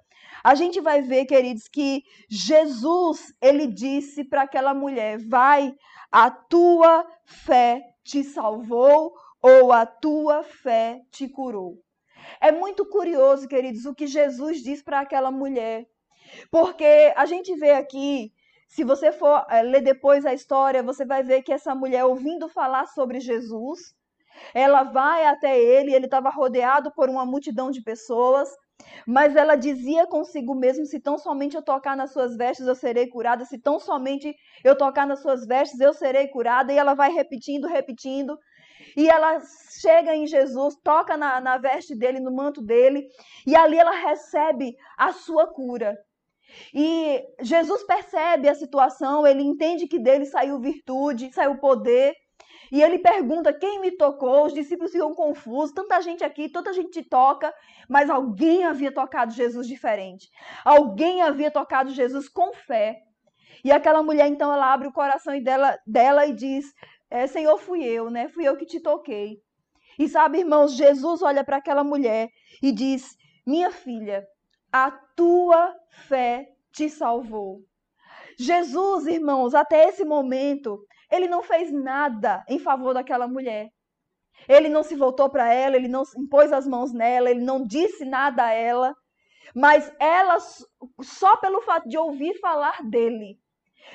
a 0.43 0.53
gente 0.53 0.81
vai 0.81 1.01
ver, 1.01 1.23
queridos, 1.27 1.69
que 1.69 2.03
Jesus, 2.29 3.33
ele 3.41 3.65
disse 3.65 4.25
para 4.25 4.41
aquela 4.41 4.73
mulher: 4.73 5.17
"Vai, 5.29 5.73
a 6.11 6.29
tua 6.29 7.07
fé 7.25 7.81
te 8.03 8.21
salvou 8.21 9.13
ou 9.41 9.71
a 9.71 9.85
tua 9.85 10.43
fé 10.43 10.99
te 11.09 11.29
curou". 11.29 11.77
É 12.41 12.51
muito 12.51 12.85
curioso, 12.85 13.47
queridos, 13.47 13.85
o 13.85 13.95
que 13.95 14.07
Jesus 14.07 14.61
diz 14.61 14.83
para 14.83 14.99
aquela 14.99 15.31
mulher. 15.31 15.87
Porque 16.51 17.13
a 17.15 17.25
gente 17.25 17.55
vê 17.55 17.71
aqui, 17.71 18.31
se 18.67 18.83
você 18.83 19.11
for 19.11 19.45
é, 19.49 19.61
ler 19.63 19.81
depois 19.81 20.25
a 20.25 20.33
história, 20.33 20.83
você 20.83 21.05
vai 21.05 21.23
ver 21.23 21.41
que 21.41 21.51
essa 21.51 21.73
mulher, 21.73 22.05
ouvindo 22.05 22.47
falar 22.47 22.85
sobre 22.87 23.19
Jesus, 23.19 23.79
ela 24.53 24.83
vai 24.83 25.25
até 25.25 25.59
ele, 25.59 25.93
ele 25.93 26.05
estava 26.05 26.29
rodeado 26.29 26.91
por 26.93 27.09
uma 27.09 27.25
multidão 27.25 27.71
de 27.71 27.81
pessoas. 27.81 28.49
Mas 29.05 29.35
ela 29.35 29.55
dizia 29.55 30.07
consigo 30.07 30.55
mesmo: 30.55 30.85
se 30.85 30.99
tão 30.99 31.17
somente 31.17 31.55
eu 31.55 31.61
tocar 31.61 31.97
nas 31.97 32.13
suas 32.13 32.37
vestes, 32.37 32.65
eu 32.65 32.75
serei 32.75 33.07
curada. 33.07 33.43
Se 33.45 33.57
tão 33.57 33.79
somente 33.79 34.33
eu 34.63 34.77
tocar 34.77 35.05
nas 35.05 35.21
suas 35.21 35.45
vestes, 35.45 35.79
eu 35.79 35.93
serei 35.93 36.27
curada. 36.27 36.71
E 36.71 36.77
ela 36.77 36.93
vai 36.93 37.11
repetindo, 37.11 37.67
repetindo. 37.67 38.37
E 38.95 39.09
ela 39.09 39.41
chega 39.81 40.15
em 40.15 40.25
Jesus, 40.25 40.75
toca 40.83 41.17
na, 41.17 41.41
na 41.41 41.57
veste 41.57 41.95
dele, 41.95 42.19
no 42.19 42.33
manto 42.33 42.61
dele. 42.61 43.07
E 43.45 43.55
ali 43.55 43.77
ela 43.77 43.91
recebe 43.91 44.75
a 44.97 45.11
sua 45.11 45.47
cura. 45.47 45.97
E 46.73 47.23
Jesus 47.41 47.83
percebe 47.83 48.49
a 48.49 48.55
situação, 48.55 49.25
ele 49.25 49.43
entende 49.43 49.87
que 49.87 49.99
dele 49.99 50.25
saiu 50.25 50.59
virtude, 50.59 51.33
saiu 51.33 51.57
poder. 51.57 52.13
E 52.71 52.81
ele 52.81 52.99
pergunta 52.99 53.51
quem 53.51 53.79
me 53.81 53.91
tocou. 53.91 54.45
Os 54.45 54.53
discípulos 54.53 54.91
ficam 54.91 55.13
confusos. 55.13 55.73
Tanta 55.73 56.01
gente 56.01 56.23
aqui, 56.23 56.49
tanta 56.49 56.71
gente 56.71 57.01
toca, 57.03 57.53
mas 57.89 58.09
alguém 58.09 58.63
havia 58.63 58.91
tocado 58.91 59.33
Jesus 59.33 59.67
diferente. 59.67 60.29
Alguém 60.63 61.21
havia 61.21 61.49
tocado 61.49 61.91
Jesus 61.91 62.29
com 62.29 62.53
fé. 62.53 63.01
E 63.63 63.71
aquela 63.71 64.03
mulher, 64.03 64.27
então, 64.27 64.53
ela 64.53 64.71
abre 64.71 64.87
o 64.87 64.93
coração 64.93 65.37
dela, 65.41 65.77
dela 65.85 66.25
e 66.27 66.33
diz: 66.33 66.71
é, 67.09 67.25
Senhor, 67.25 67.57
fui 67.57 67.83
eu, 67.83 68.09
né? 68.09 68.27
Fui 68.29 68.47
eu 68.47 68.55
que 68.55 68.65
te 68.65 68.79
toquei. 68.79 69.41
E 69.97 70.07
sabe, 70.07 70.39
irmãos, 70.39 70.73
Jesus 70.75 71.21
olha 71.21 71.43
para 71.43 71.57
aquela 71.57 71.83
mulher 71.83 72.29
e 72.61 72.71
diz: 72.71 73.17
Minha 73.45 73.71
filha, 73.71 74.25
a 74.71 74.91
tua 74.91 75.75
fé 76.07 76.53
te 76.71 76.89
salvou. 76.89 77.61
Jesus, 78.37 79.07
irmãos, 79.07 79.53
até 79.53 79.89
esse 79.89 80.05
momento, 80.05 80.79
ele 81.11 81.27
não 81.27 81.43
fez 81.43 81.71
nada 81.71 82.43
em 82.47 82.59
favor 82.59 82.93
daquela 82.93 83.27
mulher. 83.27 83.69
Ele 84.47 84.69
não 84.69 84.83
se 84.83 84.95
voltou 84.95 85.29
para 85.29 85.53
ela, 85.53 85.75
ele 85.75 85.87
não 85.87 86.03
impôs 86.17 86.53
as 86.53 86.65
mãos 86.65 86.93
nela, 86.93 87.29
ele 87.29 87.41
não 87.41 87.65
disse 87.65 88.05
nada 88.05 88.45
a 88.45 88.51
ela. 88.51 88.95
Mas 89.53 89.91
ela, 89.99 90.37
só 91.01 91.35
pelo 91.37 91.61
fato 91.61 91.89
de 91.89 91.97
ouvir 91.97 92.39
falar 92.39 92.81
dele, 92.83 93.37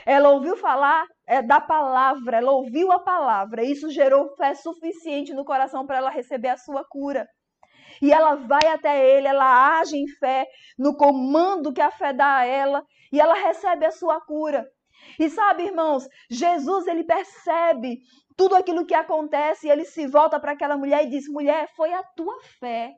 ela 0.05 0.31
ouviu 0.31 0.57
falar 0.57 1.07
é, 1.27 1.41
da 1.41 1.61
palavra, 1.61 2.39
ela 2.39 2.53
ouviu 2.53 2.93
a 2.93 2.99
palavra. 2.99 3.65
Isso 3.65 3.91
gerou 3.91 4.35
fé 4.37 4.55
suficiente 4.55 5.33
no 5.33 5.45
coração 5.45 5.87
para 5.87 5.99
ela 5.99 6.11
receber 6.11 6.49
a 6.49 6.57
sua 6.57 6.85
cura. 6.85 7.29
E 8.01 8.13
ela 8.13 8.35
vai 8.35 8.67
até 8.73 9.05
ele, 9.07 9.27
ela 9.27 9.79
age 9.79 9.97
em 9.97 10.07
fé, 10.07 10.47
no 10.79 10.97
comando 10.97 11.73
que 11.73 11.81
a 11.81 11.91
fé 11.91 12.13
dá 12.13 12.39
a 12.39 12.45
ela, 12.45 12.85
e 13.13 13.21
ela 13.21 13.35
recebe 13.35 13.87
a 13.87 13.91
sua 13.91 14.21
cura. 14.21 14.69
E 15.19 15.29
sabe, 15.29 15.65
irmãos, 15.65 16.09
Jesus 16.31 16.87
ele 16.87 17.05
percebe 17.05 18.01
tudo 18.37 18.57
aquilo 18.57 18.87
que 18.87 18.95
acontece 18.95 19.67
e 19.67 19.71
ele 19.71 19.85
se 19.85 20.07
volta 20.07 20.41
para 20.41 20.53
aquela 20.53 20.77
mulher 20.77 21.05
e 21.05 21.11
diz: 21.11 21.29
Mulher, 21.29 21.69
foi 21.77 21.93
a 21.93 22.03
tua 22.03 22.41
fé. 22.59 22.95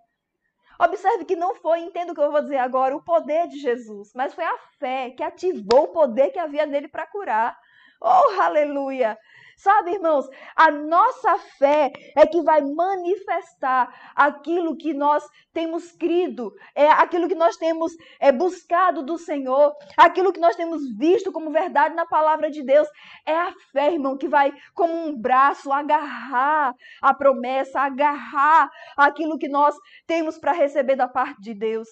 Observe 0.79 1.25
que 1.25 1.37
não 1.37 1.55
foi, 1.55 1.81
entendo 1.81 2.11
o 2.11 2.15
que 2.15 2.21
eu 2.21 2.31
vou 2.31 2.43
dizer 2.43 2.59
agora, 2.59 2.95
o 2.95 3.03
poder 3.03 3.49
de 3.49 3.59
Jesus, 3.59 4.13
mas 4.15 4.35
foi 4.35 4.45
a 4.45 4.59
fé 4.79 5.11
que 5.11 5.23
ativou 5.23 5.85
o 5.85 5.89
poder 5.89 6.31
que 6.31 6.39
havia 6.39 6.67
nele 6.67 6.89
para 6.89 7.07
curar. 7.07 7.57
Oh, 8.01 8.41
aleluia! 8.41 9.19
Sabe, 9.57 9.93
irmãos, 9.93 10.29
a 10.55 10.71
nossa 10.71 11.39
fé 11.59 11.91
é 12.15 12.27
que 12.27 12.43
vai 12.43 12.61
manifestar 12.61 14.13
aquilo 14.15 14.77
que 14.77 14.93
nós 14.93 15.27
temos 15.51 15.93
crido, 15.93 16.53
é 16.75 16.89
aquilo 16.89 17.27
que 17.27 17.35
nós 17.35 17.57
temos 17.57 17.93
é, 18.21 18.31
buscado 18.31 19.03
do 19.03 19.17
Senhor, 19.17 19.75
aquilo 19.97 20.31
que 20.31 20.39
nós 20.39 20.57
temos 20.57 20.83
visto 20.99 21.33
como 21.33 21.51
verdade 21.51 21.95
na 21.95 22.05
palavra 22.05 22.51
de 22.51 22.63
Deus. 22.63 22.87
É 23.25 23.35
a 23.35 23.51
fé, 23.73 23.95
irmão, 23.95 24.19
que 24.19 24.29
vai 24.29 24.53
como 24.75 24.93
um 24.93 25.19
braço 25.19 25.73
agarrar 25.73 26.75
a 27.01 27.15
promessa, 27.15 27.81
agarrar 27.81 28.69
aquilo 28.95 29.39
que 29.39 29.49
nós 29.49 29.75
temos 30.07 30.37
para 30.39 30.53
receber 30.53 30.97
da 30.97 31.09
parte 31.09 31.41
de 31.41 31.55
Deus. 31.55 31.89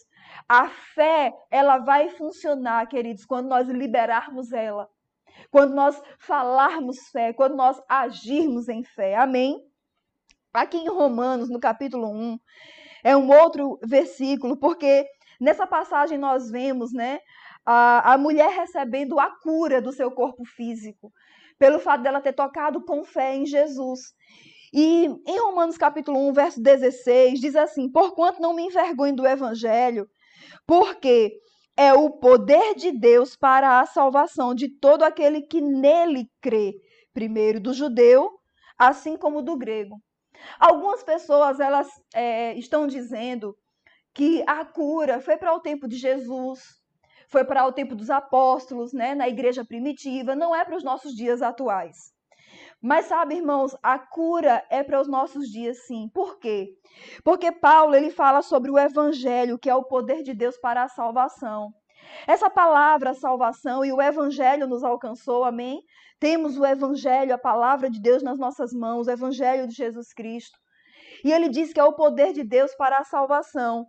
A 0.46 0.68
fé, 0.68 1.32
ela 1.50 1.78
vai 1.78 2.10
funcionar, 2.10 2.86
queridos, 2.88 3.24
quando 3.24 3.48
nós 3.48 3.66
liberarmos 3.68 4.52
ela 4.52 4.86
quando 5.50 5.74
nós 5.74 6.00
falarmos 6.18 6.98
fé, 7.10 7.32
quando 7.32 7.56
nós 7.56 7.80
agirmos 7.88 8.68
em 8.68 8.82
fé. 8.82 9.16
Amém? 9.16 9.60
Aqui 10.52 10.76
em 10.76 10.88
Romanos, 10.88 11.50
no 11.50 11.58
capítulo 11.58 12.08
1, 12.08 12.38
é 13.02 13.16
um 13.16 13.30
outro 13.30 13.78
versículo, 13.84 14.56
porque 14.56 15.06
nessa 15.40 15.66
passagem 15.66 16.16
nós 16.16 16.50
vemos, 16.50 16.92
né, 16.92 17.18
a, 17.66 18.14
a 18.14 18.18
mulher 18.18 18.50
recebendo 18.50 19.18
a 19.18 19.30
cura 19.40 19.80
do 19.80 19.92
seu 19.92 20.10
corpo 20.10 20.44
físico, 20.44 21.12
pelo 21.58 21.78
fato 21.78 22.02
dela 22.02 22.20
ter 22.20 22.32
tocado 22.32 22.84
com 22.84 23.04
fé 23.04 23.34
em 23.34 23.46
Jesus. 23.46 24.14
E 24.72 25.06
em 25.26 25.38
Romanos 25.38 25.78
capítulo 25.78 26.18
1, 26.28 26.32
verso 26.32 26.60
16, 26.62 27.40
diz 27.40 27.54
assim: 27.54 27.90
Porquanto 27.90 28.42
não 28.42 28.54
me 28.54 28.64
envergonho 28.64 29.14
do 29.14 29.26
evangelho, 29.26 30.08
porque 30.66 31.40
é 31.76 31.92
o 31.92 32.10
poder 32.10 32.74
de 32.74 32.92
Deus 32.92 33.36
para 33.36 33.80
a 33.80 33.86
salvação 33.86 34.54
de 34.54 34.68
todo 34.68 35.02
aquele 35.02 35.42
que 35.42 35.60
nele 35.60 36.30
crê, 36.40 36.74
primeiro 37.12 37.60
do 37.60 37.72
judeu, 37.72 38.30
assim 38.78 39.16
como 39.16 39.42
do 39.42 39.56
grego. 39.56 40.00
Algumas 40.58 41.02
pessoas 41.02 41.58
elas 41.60 41.88
é, 42.14 42.54
estão 42.54 42.86
dizendo 42.86 43.56
que 44.12 44.44
a 44.46 44.64
cura 44.64 45.20
foi 45.20 45.36
para 45.36 45.52
o 45.52 45.60
tempo 45.60 45.88
de 45.88 45.96
Jesus, 45.96 46.60
foi 47.28 47.44
para 47.44 47.66
o 47.66 47.72
tempo 47.72 47.96
dos 47.96 48.10
apóstolos, 48.10 48.92
né, 48.92 49.14
na 49.14 49.28
igreja 49.28 49.64
primitiva, 49.64 50.36
não 50.36 50.54
é 50.54 50.64
para 50.64 50.76
os 50.76 50.84
nossos 50.84 51.14
dias 51.14 51.42
atuais. 51.42 52.13
Mas 52.86 53.06
sabe, 53.06 53.36
irmãos, 53.36 53.74
a 53.82 53.98
cura 53.98 54.62
é 54.68 54.82
para 54.82 55.00
os 55.00 55.08
nossos 55.08 55.48
dias, 55.48 55.86
sim. 55.86 56.06
Por 56.12 56.38
quê? 56.38 56.76
Porque 57.24 57.50
Paulo 57.50 57.94
ele 57.94 58.10
fala 58.10 58.42
sobre 58.42 58.70
o 58.70 58.78
evangelho, 58.78 59.58
que 59.58 59.70
é 59.70 59.74
o 59.74 59.84
poder 59.84 60.22
de 60.22 60.34
Deus 60.34 60.58
para 60.58 60.82
a 60.82 60.88
salvação. 60.88 61.72
Essa 62.26 62.50
palavra 62.50 63.14
salvação 63.14 63.82
e 63.86 63.90
o 63.90 64.02
evangelho 64.02 64.68
nos 64.68 64.84
alcançou, 64.84 65.44
amém? 65.44 65.80
Temos 66.20 66.58
o 66.58 66.66
evangelho, 66.66 67.34
a 67.34 67.38
palavra 67.38 67.88
de 67.88 67.98
Deus 67.98 68.22
nas 68.22 68.38
nossas 68.38 68.70
mãos, 68.74 69.06
o 69.06 69.10
evangelho 69.10 69.66
de 69.66 69.74
Jesus 69.74 70.12
Cristo. 70.12 70.58
E 71.24 71.32
ele 71.32 71.48
diz 71.48 71.72
que 71.72 71.80
é 71.80 71.84
o 71.84 71.94
poder 71.94 72.34
de 72.34 72.44
Deus 72.44 72.74
para 72.74 72.98
a 72.98 73.04
salvação. 73.04 73.86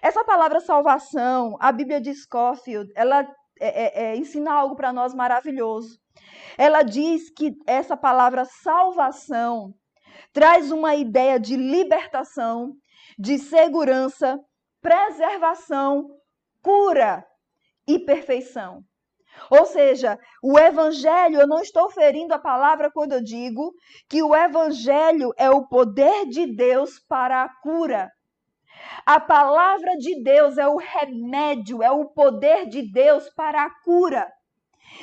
Essa 0.00 0.22
palavra 0.22 0.60
salvação, 0.60 1.56
a 1.58 1.72
Bíblia 1.72 2.00
de 2.00 2.14
Scofield, 2.14 2.92
ela 2.94 3.22
é, 3.60 3.66
é, 3.66 4.04
é, 4.04 4.16
ensina 4.16 4.52
algo 4.52 4.76
para 4.76 4.92
nós 4.92 5.12
maravilhoso. 5.12 5.98
Ela 6.58 6.82
diz 6.82 7.30
que 7.30 7.56
essa 7.66 7.96
palavra 7.96 8.44
salvação 8.44 9.74
traz 10.32 10.70
uma 10.70 10.94
ideia 10.94 11.38
de 11.38 11.56
libertação, 11.56 12.74
de 13.18 13.38
segurança, 13.38 14.38
preservação, 14.80 16.10
cura 16.62 17.26
e 17.86 17.98
perfeição. 17.98 18.84
Ou 19.50 19.66
seja, 19.66 20.18
o 20.42 20.58
evangelho, 20.58 21.40
eu 21.40 21.46
não 21.46 21.60
estou 21.60 21.90
ferindo 21.90 22.34
a 22.34 22.38
palavra 22.38 22.90
quando 22.90 23.12
eu 23.12 23.22
digo 23.22 23.74
que 24.08 24.22
o 24.22 24.34
evangelho 24.34 25.32
é 25.36 25.50
o 25.50 25.66
poder 25.66 26.26
de 26.26 26.46
Deus 26.46 26.98
para 26.98 27.42
a 27.42 27.48
cura. 27.48 28.10
A 29.04 29.20
palavra 29.20 29.96
de 29.96 30.22
Deus 30.22 30.58
é 30.58 30.66
o 30.66 30.76
remédio, 30.76 31.82
é 31.82 31.90
o 31.90 32.06
poder 32.06 32.66
de 32.66 32.82
Deus 32.82 33.28
para 33.30 33.64
a 33.64 33.70
cura. 33.82 34.30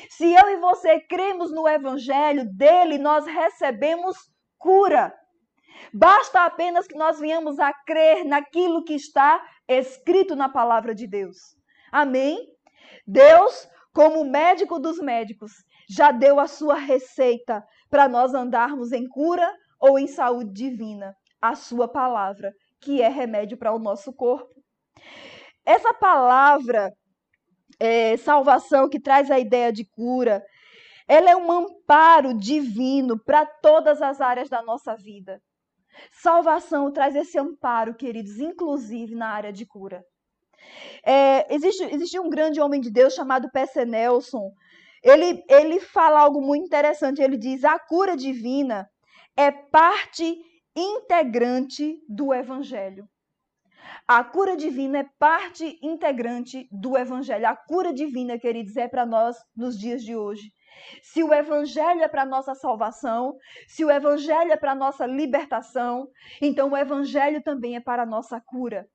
Se 0.09 0.33
eu 0.33 0.49
e 0.49 0.57
você 0.57 0.99
cremos 1.01 1.51
no 1.51 1.67
Evangelho, 1.67 2.45
dele 2.53 2.97
nós 2.97 3.25
recebemos 3.25 4.17
cura. 4.57 5.13
Basta 5.93 6.45
apenas 6.45 6.87
que 6.87 6.95
nós 6.95 7.19
venhamos 7.19 7.59
a 7.59 7.73
crer 7.73 8.23
naquilo 8.23 8.83
que 8.83 8.93
está 8.93 9.43
escrito 9.67 10.35
na 10.35 10.49
palavra 10.49 10.93
de 10.93 11.07
Deus. 11.07 11.37
Amém? 11.91 12.37
Deus, 13.05 13.67
como 13.93 14.23
médico 14.23 14.79
dos 14.79 14.99
médicos, 14.99 15.51
já 15.89 16.11
deu 16.11 16.39
a 16.39 16.47
sua 16.47 16.75
receita 16.75 17.63
para 17.89 18.07
nós 18.07 18.33
andarmos 18.33 18.91
em 18.91 19.07
cura 19.07 19.51
ou 19.79 19.99
em 19.99 20.07
saúde 20.07 20.51
divina. 20.51 21.15
A 21.41 21.55
sua 21.55 21.87
palavra, 21.87 22.53
que 22.79 23.01
é 23.01 23.09
remédio 23.09 23.57
para 23.57 23.73
o 23.73 23.79
nosso 23.79 24.13
corpo. 24.13 24.53
Essa 25.65 25.93
palavra 25.93 26.91
é, 27.79 28.17
salvação, 28.17 28.89
que 28.89 28.99
traz 28.99 29.29
a 29.31 29.39
ideia 29.39 29.71
de 29.71 29.85
cura, 29.85 30.43
ela 31.07 31.29
é 31.29 31.35
um 31.35 31.51
amparo 31.51 32.33
divino 32.33 33.19
para 33.19 33.45
todas 33.45 34.01
as 34.01 34.21
áreas 34.21 34.49
da 34.49 34.61
nossa 34.61 34.95
vida. 34.95 35.41
Salvação 36.11 36.91
traz 36.91 37.15
esse 37.15 37.37
amparo, 37.37 37.95
queridos, 37.95 38.39
inclusive 38.39 39.15
na 39.15 39.29
área 39.29 39.53
de 39.53 39.65
cura. 39.65 40.03
É, 41.05 41.53
existe, 41.53 41.83
existe 41.83 42.19
um 42.19 42.29
grande 42.29 42.61
homem 42.61 42.79
de 42.79 42.89
Deus 42.89 43.13
chamado 43.13 43.51
P.C. 43.51 43.85
Nelson. 43.85 44.51
Ele, 45.03 45.43
ele 45.49 45.79
fala 45.79 46.21
algo 46.21 46.41
muito 46.41 46.65
interessante. 46.65 47.21
Ele 47.21 47.37
diz: 47.37 47.63
a 47.63 47.77
cura 47.77 48.15
divina 48.15 48.89
é 49.35 49.51
parte 49.51 50.35
integrante 50.75 51.99
do 52.07 52.33
evangelho. 52.33 53.07
A 54.07 54.23
cura 54.23 54.55
divina 54.55 54.99
é 54.99 55.09
parte 55.17 55.79
integrante 55.81 56.67
do 56.71 56.97
evangelho. 56.97 57.47
A 57.47 57.55
cura 57.55 57.93
divina, 57.93 58.37
queridos, 58.37 58.75
é 58.77 58.87
para 58.87 59.05
nós 59.05 59.37
nos 59.55 59.77
dias 59.77 60.03
de 60.03 60.15
hoje. 60.15 60.51
Se 61.01 61.23
o 61.23 61.33
evangelho 61.33 62.01
é 62.01 62.07
para 62.07 62.25
nossa 62.25 62.55
salvação, 62.55 63.35
se 63.67 63.85
o 63.85 63.91
evangelho 63.91 64.51
é 64.51 64.57
para 64.57 64.75
nossa 64.75 65.05
libertação, 65.05 66.07
então 66.41 66.71
o 66.71 66.77
evangelho 66.77 67.41
também 67.43 67.75
é 67.75 67.79
para 67.79 68.05
nossa 68.05 68.41
cura. 68.41 68.87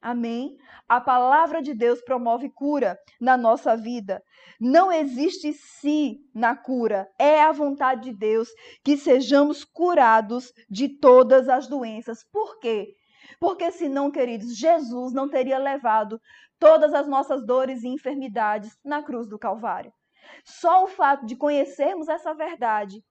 Amém? 0.00 0.56
A 0.88 1.00
palavra 1.00 1.62
de 1.62 1.72
Deus 1.72 2.02
promove 2.02 2.50
cura 2.50 2.98
na 3.20 3.36
nossa 3.36 3.76
vida. 3.76 4.20
Não 4.60 4.90
existe 4.90 5.52
si 5.52 6.18
na 6.34 6.56
cura. 6.56 7.08
É 7.16 7.40
a 7.40 7.52
vontade 7.52 8.10
de 8.10 8.12
Deus 8.12 8.48
que 8.84 8.96
sejamos 8.96 9.64
curados 9.64 10.52
de 10.68 10.88
todas 10.88 11.48
as 11.48 11.68
doenças. 11.68 12.24
Por 12.32 12.58
quê? 12.58 12.96
Porque 13.38 13.70
senão, 13.70 14.10
queridos, 14.10 14.56
Jesus 14.56 15.12
não 15.12 15.28
teria 15.28 15.58
levado 15.58 16.20
todas 16.58 16.94
as 16.94 17.08
nossas 17.08 17.44
dores 17.44 17.82
e 17.82 17.88
enfermidades 17.88 18.78
na 18.84 19.02
cruz 19.02 19.28
do 19.28 19.38
Calvário. 19.38 19.92
Só 20.44 20.84
o 20.84 20.88
fato 20.88 21.26
de 21.26 21.36
conhecermos 21.36 22.08
essa 22.08 22.32
verdade 22.32 23.02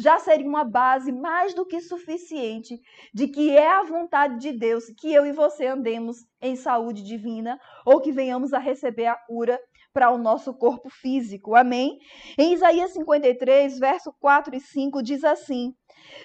já 0.00 0.18
seria 0.18 0.46
uma 0.46 0.64
base 0.64 1.12
mais 1.12 1.54
do 1.54 1.66
que 1.66 1.80
suficiente 1.80 2.80
de 3.12 3.28
que 3.28 3.56
é 3.56 3.70
a 3.70 3.82
vontade 3.82 4.38
de 4.38 4.52
Deus 4.52 4.84
que 4.96 5.12
eu 5.12 5.26
e 5.26 5.32
você 5.32 5.66
andemos 5.66 6.26
em 6.40 6.56
saúde 6.56 7.02
divina 7.02 7.60
ou 7.84 8.00
que 8.00 8.12
venhamos 8.12 8.52
a 8.52 8.58
receber 8.58 9.06
a 9.06 9.16
cura 9.16 9.60
para 9.92 10.10
o 10.10 10.18
nosso 10.18 10.54
corpo 10.54 10.88
físico. 10.90 11.54
Amém? 11.54 11.98
Em 12.38 12.52
Isaías 12.52 12.92
53, 12.92 13.78
verso 13.78 14.12
4 14.20 14.54
e 14.54 14.60
5 14.60 15.02
diz 15.02 15.24
assim: 15.24 15.72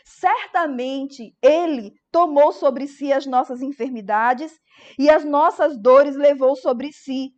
Certamente 0.06 1.36
ele 1.42 1.94
tomou 2.12 2.52
sobre 2.52 2.88
si 2.88 3.12
as 3.12 3.26
nossas 3.26 3.62
enfermidades 3.62 4.54
e 4.98 5.10
as 5.10 5.24
nossas 5.24 5.78
dores 5.78 6.16
levou 6.16 6.56
sobre 6.56 6.92
si 6.92 7.32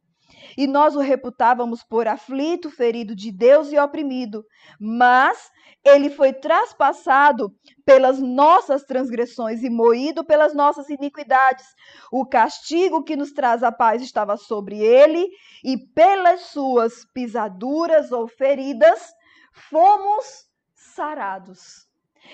e 0.57 0.67
nós 0.67 0.95
o 0.95 0.99
reputávamos 0.99 1.83
por 1.83 2.07
aflito, 2.07 2.69
ferido 2.69 3.15
de 3.15 3.31
Deus 3.31 3.71
e 3.71 3.77
oprimido. 3.77 4.45
Mas 4.79 5.51
ele 5.83 6.09
foi 6.09 6.33
traspassado 6.33 7.53
pelas 7.85 8.19
nossas 8.19 8.83
transgressões 8.83 9.63
e 9.63 9.69
moído 9.69 10.25
pelas 10.25 10.53
nossas 10.53 10.89
iniquidades. 10.89 11.65
O 12.11 12.25
castigo 12.25 13.03
que 13.03 13.15
nos 13.15 13.31
traz 13.31 13.61
a 13.63 13.71
paz 13.71 14.01
estava 14.01 14.35
sobre 14.35 14.79
ele, 14.79 15.29
e 15.63 15.77
pelas 15.77 16.41
suas 16.47 17.05
pisaduras 17.13 18.11
ou 18.11 18.27
feridas 18.27 19.13
fomos 19.51 20.45
sarados. 20.73 21.85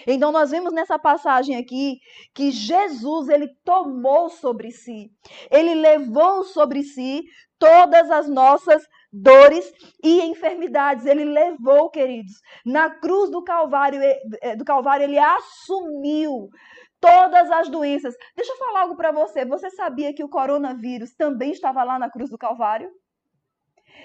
Então 0.07 0.31
nós 0.31 0.51
vemos 0.51 0.73
nessa 0.73 0.97
passagem 0.97 1.57
aqui 1.57 1.99
que 2.33 2.51
Jesus 2.51 3.29
ele 3.29 3.49
tomou 3.63 4.29
sobre 4.29 4.71
si, 4.71 5.11
ele 5.49 5.75
levou 5.75 6.43
sobre 6.43 6.83
si 6.83 7.23
todas 7.61 8.09
as 8.09 8.27
nossas 8.27 8.83
dores 9.13 9.71
e 10.03 10.21
enfermidades. 10.23 11.05
Ele 11.05 11.25
levou, 11.25 11.91
queridos, 11.91 12.41
na 12.65 12.89
cruz 12.89 13.29
do 13.29 13.43
Calvário, 13.43 14.01
é, 14.41 14.55
do 14.55 14.65
Calvário 14.65 15.03
ele 15.03 15.19
assumiu 15.19 16.49
todas 16.99 17.51
as 17.51 17.69
doenças. 17.69 18.15
Deixa 18.35 18.51
eu 18.51 18.57
falar 18.57 18.81
algo 18.81 18.95
para 18.95 19.11
você. 19.11 19.45
Você 19.45 19.69
sabia 19.69 20.11
que 20.11 20.23
o 20.23 20.29
coronavírus 20.29 21.13
também 21.13 21.51
estava 21.51 21.83
lá 21.83 21.99
na 21.99 22.09
cruz 22.09 22.31
do 22.31 22.37
Calvário? 22.37 22.89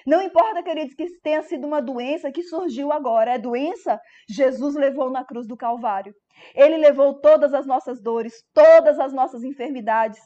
Não 0.07 0.22
importa, 0.22 0.62
queridos, 0.62 0.94
que 0.94 1.07
tenha 1.20 1.42
sido 1.42 1.66
uma 1.66 1.83
doença 1.83 2.31
que 2.31 2.42
surgiu 2.42 2.92
agora, 2.92 3.33
é 3.33 3.38
doença, 3.38 4.01
Jesus 4.29 4.75
levou 4.75 5.11
na 5.11 5.25
cruz 5.25 5.46
do 5.46 5.57
Calvário. 5.57 6.14
Ele 6.55 6.77
levou 6.77 7.20
todas 7.20 7.55
as 7.55 7.66
nossas 7.66 8.01
dores, 8.01 8.35
todas 8.53 8.99
as 8.99 9.12
nossas 9.12 9.42
enfermidades. 9.42 10.20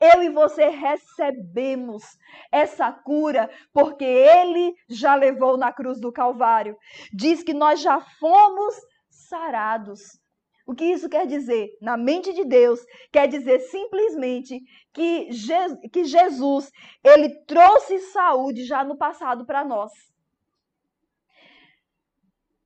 Eu 0.00 0.22
e 0.22 0.30
você 0.30 0.68
recebemos 0.68 2.02
essa 2.50 2.92
cura 2.92 3.50
porque 3.72 4.04
ele 4.04 4.72
já 4.88 5.14
levou 5.14 5.56
na 5.56 5.72
cruz 5.72 6.00
do 6.00 6.12
Calvário. 6.12 6.76
Diz 7.12 7.42
que 7.42 7.52
nós 7.52 7.80
já 7.80 8.00
fomos 8.18 8.74
sarados. 9.10 10.00
O 10.68 10.74
que 10.74 10.84
isso 10.84 11.08
quer 11.08 11.26
dizer? 11.26 11.70
Na 11.80 11.96
mente 11.96 12.30
de 12.34 12.44
Deus, 12.44 12.78
quer 13.10 13.26
dizer 13.26 13.58
simplesmente 13.60 14.60
que, 14.92 15.32
Je 15.32 15.54
que 15.90 16.04
Jesus, 16.04 16.70
ele 17.02 17.42
trouxe 17.46 17.98
saúde 18.00 18.66
já 18.66 18.84
no 18.84 18.98
passado 18.98 19.46
para 19.46 19.64
nós. 19.64 19.90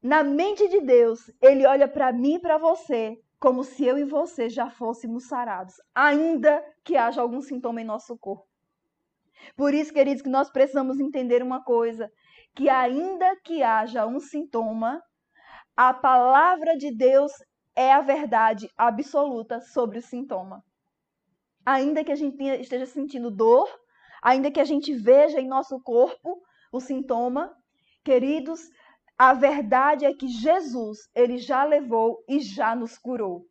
Na 0.02 0.24
mente 0.24 0.66
de 0.66 0.80
Deus, 0.80 1.30
ele 1.40 1.64
olha 1.64 1.86
para 1.86 2.12
mim 2.12 2.34
e 2.34 2.40
para 2.40 2.58
você 2.58 3.16
como 3.38 3.62
se 3.62 3.84
eu 3.84 3.96
e 3.96 4.04
você 4.04 4.48
já 4.48 4.68
fôssemos 4.68 5.28
sarados, 5.28 5.74
ainda 5.94 6.60
que 6.82 6.96
haja 6.96 7.22
algum 7.22 7.40
sintoma 7.40 7.80
em 7.80 7.84
nosso 7.84 8.18
corpo. 8.18 8.48
Por 9.56 9.72
isso, 9.72 9.92
queridos, 9.92 10.22
que 10.22 10.28
nós 10.28 10.50
precisamos 10.50 10.98
entender 10.98 11.40
uma 11.40 11.62
coisa, 11.62 12.10
que 12.52 12.68
ainda 12.68 13.36
que 13.44 13.62
haja 13.62 14.04
um 14.06 14.18
sintoma, 14.18 15.00
a 15.76 15.94
palavra 15.94 16.76
de 16.76 16.94
Deus 16.94 17.32
é 17.74 17.92
a 17.92 18.00
verdade 18.00 18.70
absoluta 18.76 19.60
sobre 19.60 19.98
o 19.98 20.02
sintoma. 20.02 20.64
Ainda 21.64 22.04
que 22.04 22.12
a 22.12 22.16
gente 22.16 22.42
esteja 22.42 22.86
sentindo 22.86 23.30
dor, 23.30 23.68
ainda 24.22 24.50
que 24.50 24.60
a 24.60 24.64
gente 24.64 24.94
veja 24.94 25.40
em 25.40 25.46
nosso 25.46 25.80
corpo 25.80 26.42
o 26.72 26.80
sintoma, 26.80 27.54
queridos, 28.04 28.60
a 29.16 29.34
verdade 29.34 30.04
é 30.04 30.12
que 30.12 30.26
Jesus, 30.26 31.08
ele 31.14 31.38
já 31.38 31.64
levou 31.64 32.24
e 32.28 32.40
já 32.40 32.74
nos 32.74 32.98
curou. 32.98 33.46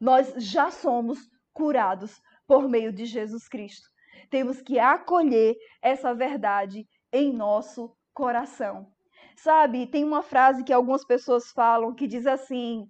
Nós 0.00 0.34
já 0.38 0.70
somos 0.70 1.18
curados 1.52 2.20
por 2.46 2.68
meio 2.68 2.92
de 2.92 3.06
Jesus 3.06 3.48
Cristo. 3.48 3.88
Temos 4.30 4.60
que 4.60 4.78
acolher 4.78 5.54
essa 5.80 6.14
verdade 6.14 6.86
em 7.12 7.32
nosso 7.32 7.96
coração. 8.12 8.90
Sabe, 9.36 9.86
tem 9.86 10.04
uma 10.04 10.22
frase 10.22 10.64
que 10.64 10.72
algumas 10.72 11.04
pessoas 11.04 11.50
falam 11.52 11.94
que 11.94 12.06
diz 12.06 12.26
assim: 12.26 12.88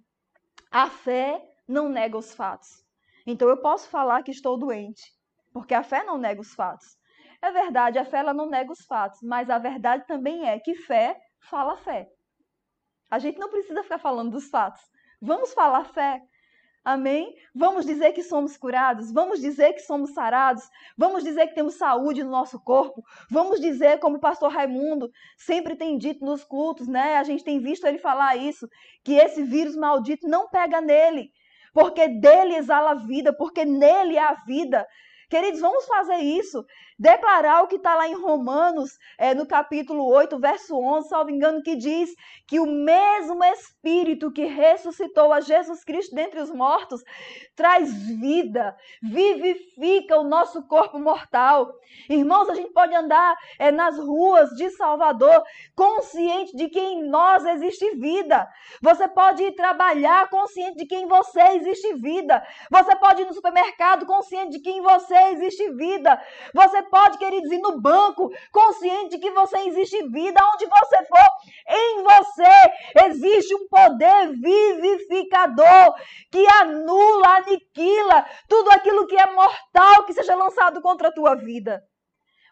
a 0.75 0.89
fé 0.89 1.41
não 1.65 1.87
nega 1.87 2.17
os 2.17 2.35
fatos. 2.35 2.83
Então 3.25 3.47
eu 3.47 3.55
posso 3.61 3.87
falar 3.87 4.21
que 4.23 4.31
estou 4.31 4.57
doente, 4.57 5.09
porque 5.53 5.73
a 5.73 5.81
fé 5.81 6.03
não 6.03 6.17
nega 6.17 6.41
os 6.41 6.53
fatos. 6.53 6.97
É 7.41 7.49
verdade, 7.49 7.97
a 7.97 8.03
fé 8.03 8.17
ela 8.17 8.33
não 8.33 8.49
nega 8.49 8.73
os 8.73 8.85
fatos, 8.85 9.21
mas 9.21 9.49
a 9.49 9.57
verdade 9.57 10.05
também 10.05 10.49
é 10.49 10.59
que 10.59 10.75
fé 10.75 11.17
fala 11.39 11.77
fé. 11.77 12.09
A 13.09 13.19
gente 13.19 13.39
não 13.39 13.49
precisa 13.49 13.83
ficar 13.83 13.99
falando 13.99 14.31
dos 14.31 14.49
fatos. 14.49 14.81
Vamos 15.21 15.53
falar 15.53 15.85
fé. 15.85 16.21
Amém? 16.85 17.35
Vamos 17.53 17.83
dizer 17.83 18.13
que 18.13 18.21
somos 18.21 18.55
curados, 18.55 19.11
vamos 19.11 19.41
dizer 19.41 19.73
que 19.73 19.79
somos 19.79 20.11
sarados, 20.11 20.69
vamos 20.95 21.23
dizer 21.23 21.47
que 21.47 21.55
temos 21.55 21.73
saúde 21.73 22.23
no 22.23 22.29
nosso 22.29 22.59
corpo, 22.59 23.03
vamos 23.27 23.59
dizer, 23.59 23.97
como 23.99 24.17
o 24.17 24.19
pastor 24.19 24.51
Raimundo 24.51 25.11
sempre 25.35 25.75
tem 25.75 25.97
dito 25.97 26.23
nos 26.23 26.43
cultos, 26.43 26.87
né? 26.87 27.17
A 27.17 27.23
gente 27.23 27.43
tem 27.43 27.59
visto 27.59 27.87
ele 27.87 27.97
falar 27.97 28.35
isso, 28.35 28.69
que 29.03 29.13
esse 29.13 29.41
vírus 29.41 29.75
maldito 29.75 30.27
não 30.27 30.47
pega 30.47 30.79
nele, 30.79 31.31
porque 31.73 32.07
dele 32.07 32.53
exala 32.55 32.91
a 32.91 32.95
vida, 32.95 33.35
porque 33.35 33.65
nele 33.65 34.19
a 34.19 34.35
vida. 34.45 34.85
Queridos, 35.29 35.59
vamos 35.59 35.85
fazer 35.85 36.17
isso. 36.17 36.65
Declarar 36.97 37.63
o 37.63 37.67
que 37.67 37.75
está 37.75 37.93
lá 37.93 38.07
em 38.07 38.13
Romanos, 38.13 38.91
é, 39.17 39.33
no 39.33 39.45
capítulo 39.45 40.07
8, 40.07 40.39
verso 40.39 40.77
11, 40.77 41.09
salvo 41.09 41.29
engano, 41.29 41.61
que 41.61 41.75
diz 41.75 42.09
que 42.47 42.59
o 42.59 42.65
mesmo 42.65 43.43
Espírito 43.43 44.31
que 44.31 44.45
ressuscitou 44.45 45.33
a 45.33 45.41
Jesus 45.41 45.83
Cristo 45.83 46.15
dentre 46.15 46.39
os 46.39 46.49
mortos 46.49 47.01
traz 47.55 47.91
vida, 48.17 48.75
vivifica 49.01 50.17
o 50.17 50.23
nosso 50.23 50.65
corpo 50.67 50.97
mortal. 50.99 51.73
Irmãos, 52.09 52.49
a 52.49 52.55
gente 52.55 52.71
pode 52.71 52.93
andar 52.93 53.35
é, 53.59 53.71
nas 53.71 53.97
ruas 53.97 54.49
de 54.51 54.69
Salvador 54.71 55.43
consciente 55.75 56.55
de 56.55 56.69
que 56.69 56.79
em 56.79 57.03
nós 57.09 57.45
existe 57.45 57.95
vida. 57.95 58.47
Você 58.81 59.07
pode 59.07 59.43
ir 59.43 59.53
trabalhar 59.53 60.29
consciente 60.29 60.77
de 60.77 60.85
que 60.85 60.95
em 60.95 61.07
você 61.07 61.41
existe 61.55 61.93
vida. 61.95 62.45
Você 62.71 62.95
pode 62.95 63.21
ir 63.21 63.25
no 63.25 63.33
supermercado 63.33 64.05
consciente 64.05 64.51
de 64.51 64.59
que 64.59 64.69
em 64.69 64.81
você 64.81 65.14
existe 65.31 65.71
vida. 65.73 66.21
Você 66.53 66.81
pode, 66.83 67.17
queridos, 67.17 67.51
ir 67.51 67.59
no 67.59 67.81
banco 67.81 68.29
consciente 68.51 69.11
de 69.11 69.19
que 69.19 69.31
você 69.31 69.57
existe 69.59 70.01
vida. 70.09 70.39
Onde 70.53 70.65
você 70.65 71.05
for, 71.05 71.27
em 71.67 72.03
você 72.03 73.05
existe 73.05 73.55
um 73.55 73.67
poder 73.67 74.31
vivificador 74.33 75.95
que 76.31 76.45
anula, 76.61 77.37
aniquila 77.37 78.25
tudo 78.47 78.71
aquilo 78.71 79.07
que 79.07 79.15
é 79.15 79.31
mortal 79.31 80.05
que 80.05 80.13
seja 80.13 80.35
lançado 80.35 80.81
contra 80.81 81.09
a 81.09 81.13
tua 81.13 81.35
vida. 81.35 81.81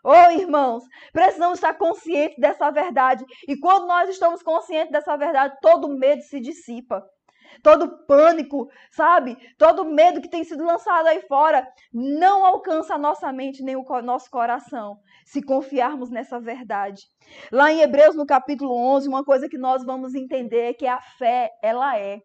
Oh, 0.05 0.31
irmãos, 0.31 0.83
precisamos 1.13 1.59
estar 1.59 1.73
conscientes 1.75 2.37
dessa 2.37 2.69
verdade. 2.71 3.23
E 3.47 3.57
quando 3.57 3.87
nós 3.87 4.09
estamos 4.09 4.43
conscientes 4.43 4.91
dessa 4.91 5.15
verdade, 5.15 5.55
todo 5.61 5.87
medo 5.87 6.21
se 6.23 6.41
dissipa 6.41 7.01
todo 7.61 8.05
pânico, 8.05 8.69
sabe? 8.91 9.37
Todo 9.57 9.85
medo 9.85 10.21
que 10.21 10.29
tem 10.29 10.43
sido 10.43 10.63
lançado 10.63 11.07
aí 11.07 11.21
fora 11.21 11.67
não 11.93 12.45
alcança 12.45 12.95
a 12.95 12.97
nossa 12.97 13.31
mente 13.31 13.63
nem 13.63 13.75
o 13.75 13.83
nosso 14.01 14.29
coração, 14.29 14.97
se 15.25 15.41
confiarmos 15.41 16.09
nessa 16.09 16.39
verdade. 16.39 17.03
Lá 17.51 17.71
em 17.71 17.81
Hebreus, 17.81 18.15
no 18.15 18.25
capítulo 18.25 18.75
11, 18.75 19.07
uma 19.07 19.23
coisa 19.23 19.47
que 19.47 19.57
nós 19.57 19.83
vamos 19.83 20.15
entender 20.15 20.69
é 20.69 20.73
que 20.73 20.87
a 20.87 20.99
fé, 20.99 21.51
ela 21.61 21.97
é. 21.97 22.21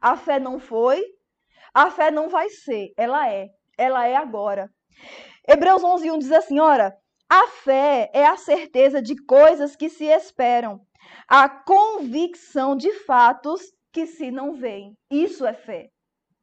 A 0.00 0.16
fé 0.16 0.38
não 0.38 0.58
foi, 0.58 1.02
a 1.74 1.90
fé 1.90 2.10
não 2.10 2.28
vai 2.28 2.48
ser, 2.48 2.92
ela 2.96 3.28
é. 3.28 3.48
Ela 3.76 4.06
é 4.06 4.16
agora. 4.16 4.70
Hebreus 5.46 5.82
11, 5.82 6.10
1 6.10 6.18
diz 6.18 6.32
assim, 6.32 6.58
ora, 6.58 6.96
a 7.28 7.46
fé 7.48 8.10
é 8.12 8.26
a 8.26 8.36
certeza 8.36 9.02
de 9.02 9.14
coisas 9.24 9.76
que 9.76 9.88
se 9.88 10.04
esperam, 10.04 10.80
a 11.28 11.48
convicção 11.48 12.74
de 12.74 12.92
fatos 13.04 13.60
que 13.92 14.06
se 14.06 14.30
não 14.30 14.54
veem. 14.54 14.96
Isso 15.10 15.46
é 15.46 15.54
fé. 15.54 15.90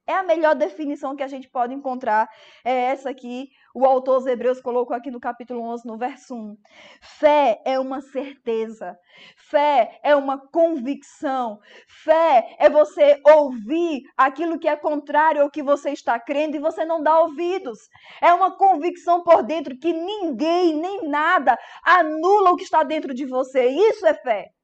É 0.07 0.13
a 0.13 0.23
melhor 0.23 0.53
definição 0.53 1.15
que 1.15 1.23
a 1.23 1.27
gente 1.27 1.49
pode 1.49 1.73
encontrar, 1.73 2.29
é 2.63 2.71
essa 2.91 3.09
aqui. 3.09 3.49
o 3.73 3.85
autor 3.85 4.19
dos 4.19 4.27
Hebreus 4.27 4.61
colocou 4.61 4.95
aqui 4.95 5.09
no 5.09 5.19
capítulo 5.19 5.61
11, 5.61 5.87
no 5.87 5.97
verso 5.97 6.35
1. 6.35 6.55
Fé 7.01 7.59
é 7.65 7.79
uma 7.79 8.01
certeza, 8.01 8.95
fé 9.35 9.99
é 10.03 10.15
uma 10.15 10.37
convicção, 10.37 11.59
fé 11.87 12.55
é 12.59 12.69
você 12.69 13.19
ouvir 13.25 14.03
aquilo 14.15 14.59
que 14.59 14.67
é 14.67 14.75
contrário 14.75 15.41
ao 15.41 15.49
que 15.49 15.63
você 15.63 15.89
está 15.89 16.19
crendo 16.19 16.55
e 16.55 16.59
você 16.59 16.85
não 16.85 17.01
dá 17.01 17.19
ouvidos. 17.21 17.79
É 18.21 18.31
uma 18.31 18.55
convicção 18.55 19.23
por 19.23 19.41
dentro 19.41 19.75
que 19.77 19.91
ninguém, 19.91 20.75
nem 20.75 21.09
nada 21.09 21.57
anula 21.83 22.51
o 22.51 22.55
que 22.55 22.63
está 22.63 22.83
dentro 22.83 23.11
de 23.13 23.25
você. 23.25 23.65
Isso 23.69 24.05
é 24.05 24.13
fé. 24.13 24.54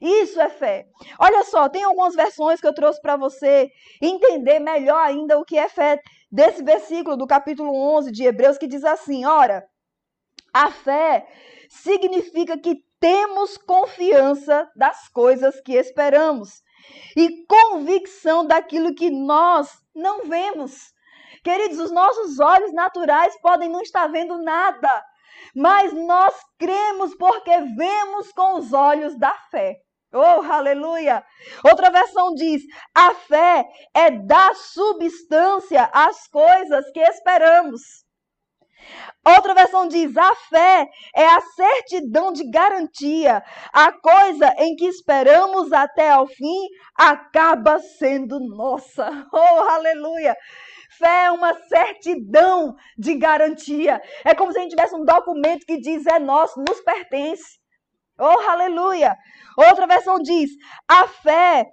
Isso 0.00 0.40
é 0.40 0.48
fé. 0.48 0.86
Olha 1.18 1.44
só, 1.44 1.68
tem 1.68 1.84
algumas 1.84 2.14
versões 2.14 2.60
que 2.60 2.66
eu 2.66 2.74
trouxe 2.74 3.00
para 3.02 3.16
você 3.16 3.70
entender 4.00 4.58
melhor 4.58 4.98
ainda 4.98 5.38
o 5.38 5.44
que 5.44 5.58
é 5.58 5.68
fé 5.68 6.00
desse 6.32 6.62
versículo 6.62 7.16
do 7.16 7.26
capítulo 7.26 7.74
11 7.96 8.10
de 8.10 8.24
Hebreus 8.24 8.56
que 8.56 8.66
diz 8.66 8.84
assim: 8.84 9.26
Ora, 9.26 9.68
a 10.54 10.70
fé 10.70 11.28
significa 11.68 12.58
que 12.58 12.82
temos 12.98 13.56
confiança 13.58 14.70
das 14.74 15.08
coisas 15.08 15.60
que 15.60 15.74
esperamos 15.74 16.62
e 17.16 17.44
convicção 17.46 18.46
daquilo 18.46 18.94
que 18.94 19.10
nós 19.10 19.68
não 19.94 20.26
vemos. 20.26 20.92
Queridos, 21.44 21.78
os 21.78 21.90
nossos 21.90 22.38
olhos 22.38 22.72
naturais 22.72 23.38
podem 23.40 23.68
não 23.68 23.80
estar 23.80 24.06
vendo 24.08 24.42
nada, 24.42 25.04
mas 25.54 25.92
nós 25.92 26.34
cremos 26.58 27.14
porque 27.14 27.58
vemos 27.76 28.32
com 28.32 28.58
os 28.58 28.72
olhos 28.72 29.18
da 29.18 29.32
fé. 29.50 29.80
Oh, 30.12 30.42
aleluia! 30.42 31.24
Outra 31.64 31.88
versão 31.90 32.34
diz: 32.34 32.62
a 32.92 33.14
fé 33.14 33.64
é 33.94 34.10
dar 34.10 34.54
substância 34.56 35.88
às 35.92 36.26
coisas 36.26 36.90
que 36.90 37.00
esperamos. 37.00 37.80
Outra 39.24 39.54
versão 39.54 39.86
diz: 39.86 40.16
a 40.16 40.34
fé 40.34 40.88
é 41.14 41.26
a 41.26 41.40
certidão 41.40 42.32
de 42.32 42.50
garantia. 42.50 43.40
A 43.72 43.92
coisa 43.92 44.52
em 44.58 44.74
que 44.74 44.86
esperamos 44.86 45.72
até 45.72 46.10
ao 46.10 46.26
fim 46.26 46.66
acaba 46.96 47.78
sendo 47.78 48.40
nossa. 48.40 49.28
Oh, 49.32 49.70
aleluia! 49.70 50.36
Fé 50.98 51.26
é 51.26 51.30
uma 51.30 51.54
certidão 51.68 52.74
de 52.98 53.14
garantia. 53.14 54.02
É 54.24 54.34
como 54.34 54.50
se 54.52 54.58
a 54.58 54.62
gente 54.62 54.74
tivesse 54.74 54.96
um 54.96 55.04
documento 55.04 55.64
que 55.64 55.78
diz 55.78 56.04
é 56.06 56.18
nosso, 56.18 56.58
nos 56.58 56.80
pertence. 56.80 57.59
Oh, 58.20 58.50
aleluia! 58.50 59.16
Outra 59.56 59.86
versão 59.86 60.18
diz: 60.20 60.50
a 60.86 61.08
fé 61.08 61.66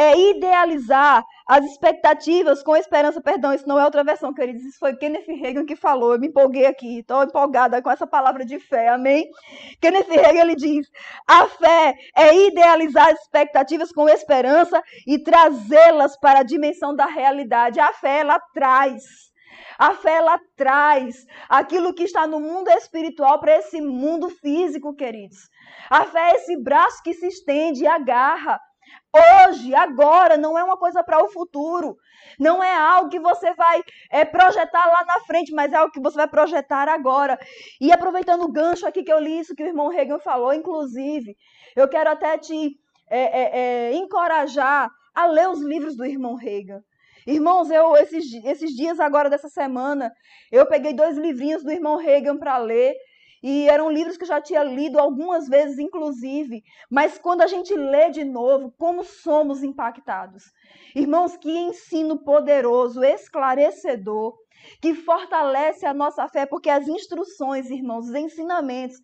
é 0.00 0.18
idealizar 0.18 1.22
as 1.46 1.62
expectativas 1.66 2.62
com 2.62 2.74
esperança. 2.74 3.20
Perdão, 3.20 3.52
isso 3.52 3.68
não 3.68 3.78
é 3.78 3.84
outra 3.84 4.02
versão, 4.02 4.32
queridos. 4.32 4.62
Isso 4.62 4.78
foi 4.78 4.96
Kenneth 4.96 5.26
Reagan 5.26 5.66
que 5.66 5.76
falou. 5.76 6.14
Eu 6.14 6.18
me 6.18 6.28
empolguei 6.28 6.64
aqui. 6.64 7.00
Estou 7.00 7.22
empolgada 7.22 7.82
com 7.82 7.90
essa 7.90 8.06
palavra 8.06 8.46
de 8.46 8.58
fé. 8.58 8.88
Amém? 8.88 9.28
Kenneth 9.78 10.08
Reagan 10.08 10.40
ele 10.40 10.56
diz: 10.56 10.86
a 11.26 11.46
fé 11.48 11.94
é 12.16 12.34
idealizar 12.46 13.08
as 13.08 13.20
expectativas 13.20 13.92
com 13.92 14.08
esperança 14.08 14.82
e 15.06 15.22
trazê-las 15.22 16.18
para 16.18 16.40
a 16.40 16.44
dimensão 16.44 16.96
da 16.96 17.04
realidade. 17.04 17.78
A 17.78 17.92
fé 17.92 18.20
ela 18.20 18.40
traz. 18.54 19.29
A 19.80 19.94
fé 19.94 20.16
ela 20.16 20.38
traz 20.56 21.26
aquilo 21.48 21.94
que 21.94 22.02
está 22.02 22.26
no 22.26 22.38
mundo 22.38 22.68
espiritual 22.68 23.40
para 23.40 23.56
esse 23.56 23.80
mundo 23.80 24.28
físico, 24.28 24.94
queridos. 24.94 25.48
A 25.88 26.04
fé 26.04 26.32
é 26.32 26.36
esse 26.36 26.54
braço 26.62 27.02
que 27.02 27.14
se 27.14 27.26
estende 27.26 27.84
e 27.84 27.86
agarra. 27.86 28.60
Hoje, 29.48 29.74
agora, 29.74 30.36
não 30.36 30.58
é 30.58 30.62
uma 30.62 30.76
coisa 30.76 31.02
para 31.02 31.24
o 31.24 31.30
futuro. 31.30 31.96
Não 32.38 32.62
é 32.62 32.76
algo 32.76 33.08
que 33.08 33.18
você 33.18 33.54
vai 33.54 33.82
é, 34.10 34.22
projetar 34.22 34.86
lá 34.86 35.02
na 35.06 35.20
frente, 35.20 35.50
mas 35.50 35.72
é 35.72 35.76
algo 35.76 35.92
que 35.92 36.02
você 36.02 36.16
vai 36.18 36.28
projetar 36.28 36.86
agora. 36.86 37.38
E 37.80 37.90
aproveitando 37.90 38.42
o 38.42 38.52
gancho 38.52 38.86
aqui 38.86 39.02
que 39.02 39.10
eu 39.10 39.18
li 39.18 39.38
isso 39.38 39.54
que 39.54 39.62
o 39.62 39.66
irmão 39.66 39.88
Reagan 39.88 40.18
falou, 40.18 40.52
inclusive, 40.52 41.34
eu 41.74 41.88
quero 41.88 42.10
até 42.10 42.36
te 42.36 42.76
é, 43.08 43.20
é, 43.20 43.60
é, 43.60 43.94
encorajar 43.94 44.90
a 45.14 45.26
ler 45.26 45.48
os 45.48 45.62
livros 45.62 45.96
do 45.96 46.04
irmão 46.04 46.34
Reagan. 46.34 46.82
Irmãos, 47.26 47.70
eu 47.70 47.96
esses, 47.96 48.32
esses 48.44 48.74
dias 48.74 48.98
agora 48.98 49.28
dessa 49.28 49.48
semana, 49.48 50.12
eu 50.50 50.66
peguei 50.66 50.92
dois 50.92 51.16
livrinhos 51.16 51.62
do 51.62 51.70
irmão 51.70 51.96
Reagan 51.96 52.36
para 52.36 52.56
ler 52.58 52.94
e 53.42 53.68
eram 53.68 53.90
livros 53.90 54.16
que 54.16 54.24
eu 54.24 54.28
já 54.28 54.40
tinha 54.40 54.62
lido 54.62 54.98
algumas 54.98 55.48
vezes, 55.48 55.78
inclusive. 55.78 56.62
Mas 56.90 57.18
quando 57.18 57.42
a 57.42 57.46
gente 57.46 57.74
lê 57.74 58.10
de 58.10 58.24
novo, 58.24 58.72
como 58.78 59.02
somos 59.02 59.62
impactados. 59.62 60.44
Irmãos, 60.94 61.36
que 61.36 61.50
ensino 61.50 62.18
poderoso, 62.18 63.02
esclarecedor, 63.02 64.34
que 64.80 64.94
fortalece 64.94 65.86
a 65.86 65.94
nossa 65.94 66.28
fé, 66.28 66.44
porque 66.44 66.68
as 66.68 66.86
instruções, 66.86 67.70
irmãos, 67.70 68.08
os 68.08 68.14
ensinamentos 68.14 68.98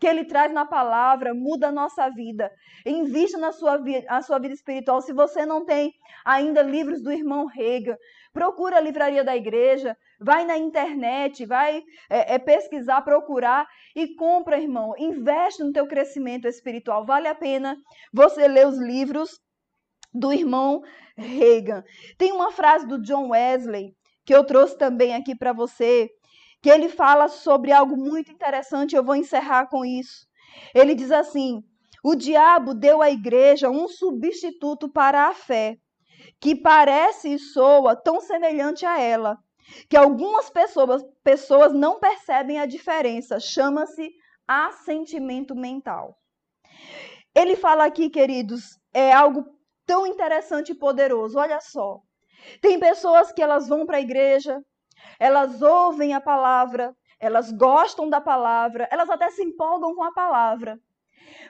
que 0.00 0.06
ele 0.06 0.24
traz 0.24 0.50
na 0.50 0.64
palavra 0.64 1.34
muda 1.34 1.68
a 1.68 1.72
nossa 1.72 2.08
vida. 2.08 2.50
Invista 2.86 3.36
na 3.36 3.52
sua, 3.52 3.76
vida, 3.76 4.06
na 4.06 4.22
sua 4.22 4.38
vida 4.38 4.54
espiritual. 4.54 5.02
Se 5.02 5.12
você 5.12 5.44
não 5.44 5.64
tem 5.64 5.92
ainda 6.24 6.62
livros 6.62 7.02
do 7.02 7.12
irmão 7.12 7.44
Rega, 7.44 7.98
procura 8.32 8.78
a 8.78 8.80
livraria 8.80 9.22
da 9.22 9.36
igreja, 9.36 9.94
vai 10.18 10.46
na 10.46 10.56
internet, 10.56 11.44
vai 11.44 11.82
é, 12.08 12.34
é, 12.34 12.38
pesquisar, 12.38 13.02
procurar 13.02 13.68
e 13.94 14.14
compra, 14.14 14.58
irmão. 14.58 14.94
Investe 14.96 15.62
no 15.62 15.70
teu 15.72 15.86
crescimento 15.86 16.48
espiritual. 16.48 17.04
Vale 17.04 17.28
a 17.28 17.34
pena 17.34 17.76
você 18.10 18.48
ler 18.48 18.66
os 18.66 18.78
livros 18.78 19.38
do 20.14 20.32
irmão 20.32 20.82
Reagan. 21.14 21.84
Tem 22.16 22.32
uma 22.32 22.50
frase 22.50 22.86
do 22.86 23.00
John 23.02 23.28
Wesley 23.28 23.94
que 24.24 24.34
eu 24.34 24.44
trouxe 24.44 24.78
também 24.78 25.14
aqui 25.14 25.34
para 25.34 25.52
você, 25.52 26.08
que 26.62 26.68
ele 26.68 26.88
fala 26.88 27.28
sobre 27.28 27.72
algo 27.72 27.96
muito 27.96 28.30
interessante. 28.30 28.94
Eu 28.94 29.04
vou 29.04 29.16
encerrar 29.16 29.66
com 29.66 29.84
isso. 29.84 30.26
Ele 30.74 30.94
diz 30.94 31.10
assim: 31.10 31.62
o 32.02 32.14
diabo 32.14 32.74
deu 32.74 33.02
à 33.02 33.10
igreja 33.10 33.70
um 33.70 33.88
substituto 33.88 34.88
para 34.88 35.28
a 35.28 35.34
fé, 35.34 35.76
que 36.40 36.54
parece 36.54 37.34
e 37.34 37.38
soa 37.38 37.96
tão 37.96 38.20
semelhante 38.20 38.84
a 38.84 39.00
ela 39.00 39.38
que 39.88 39.96
algumas 39.96 40.50
pessoas, 40.50 41.02
pessoas 41.22 41.72
não 41.72 41.98
percebem 41.98 42.58
a 42.58 42.66
diferença. 42.66 43.38
Chama-se 43.38 44.10
assentimento 44.46 45.54
mental. 45.54 46.16
Ele 47.34 47.54
fala 47.54 47.84
aqui, 47.84 48.10
queridos, 48.10 48.78
é 48.92 49.12
algo 49.12 49.44
tão 49.86 50.06
interessante 50.06 50.72
e 50.72 50.74
poderoso. 50.74 51.38
Olha 51.38 51.60
só. 51.60 52.00
Tem 52.60 52.80
pessoas 52.80 53.32
que 53.32 53.42
elas 53.42 53.68
vão 53.68 53.86
para 53.86 53.98
a 53.98 54.00
igreja, 54.00 54.60
elas 55.18 55.62
ouvem 55.62 56.14
a 56.14 56.20
palavra, 56.20 56.96
elas 57.18 57.52
gostam 57.52 58.08
da 58.08 58.20
palavra, 58.20 58.88
elas 58.90 59.10
até 59.10 59.30
se 59.30 59.42
empolgam 59.42 59.94
com 59.94 60.02
a 60.02 60.12
palavra, 60.12 60.80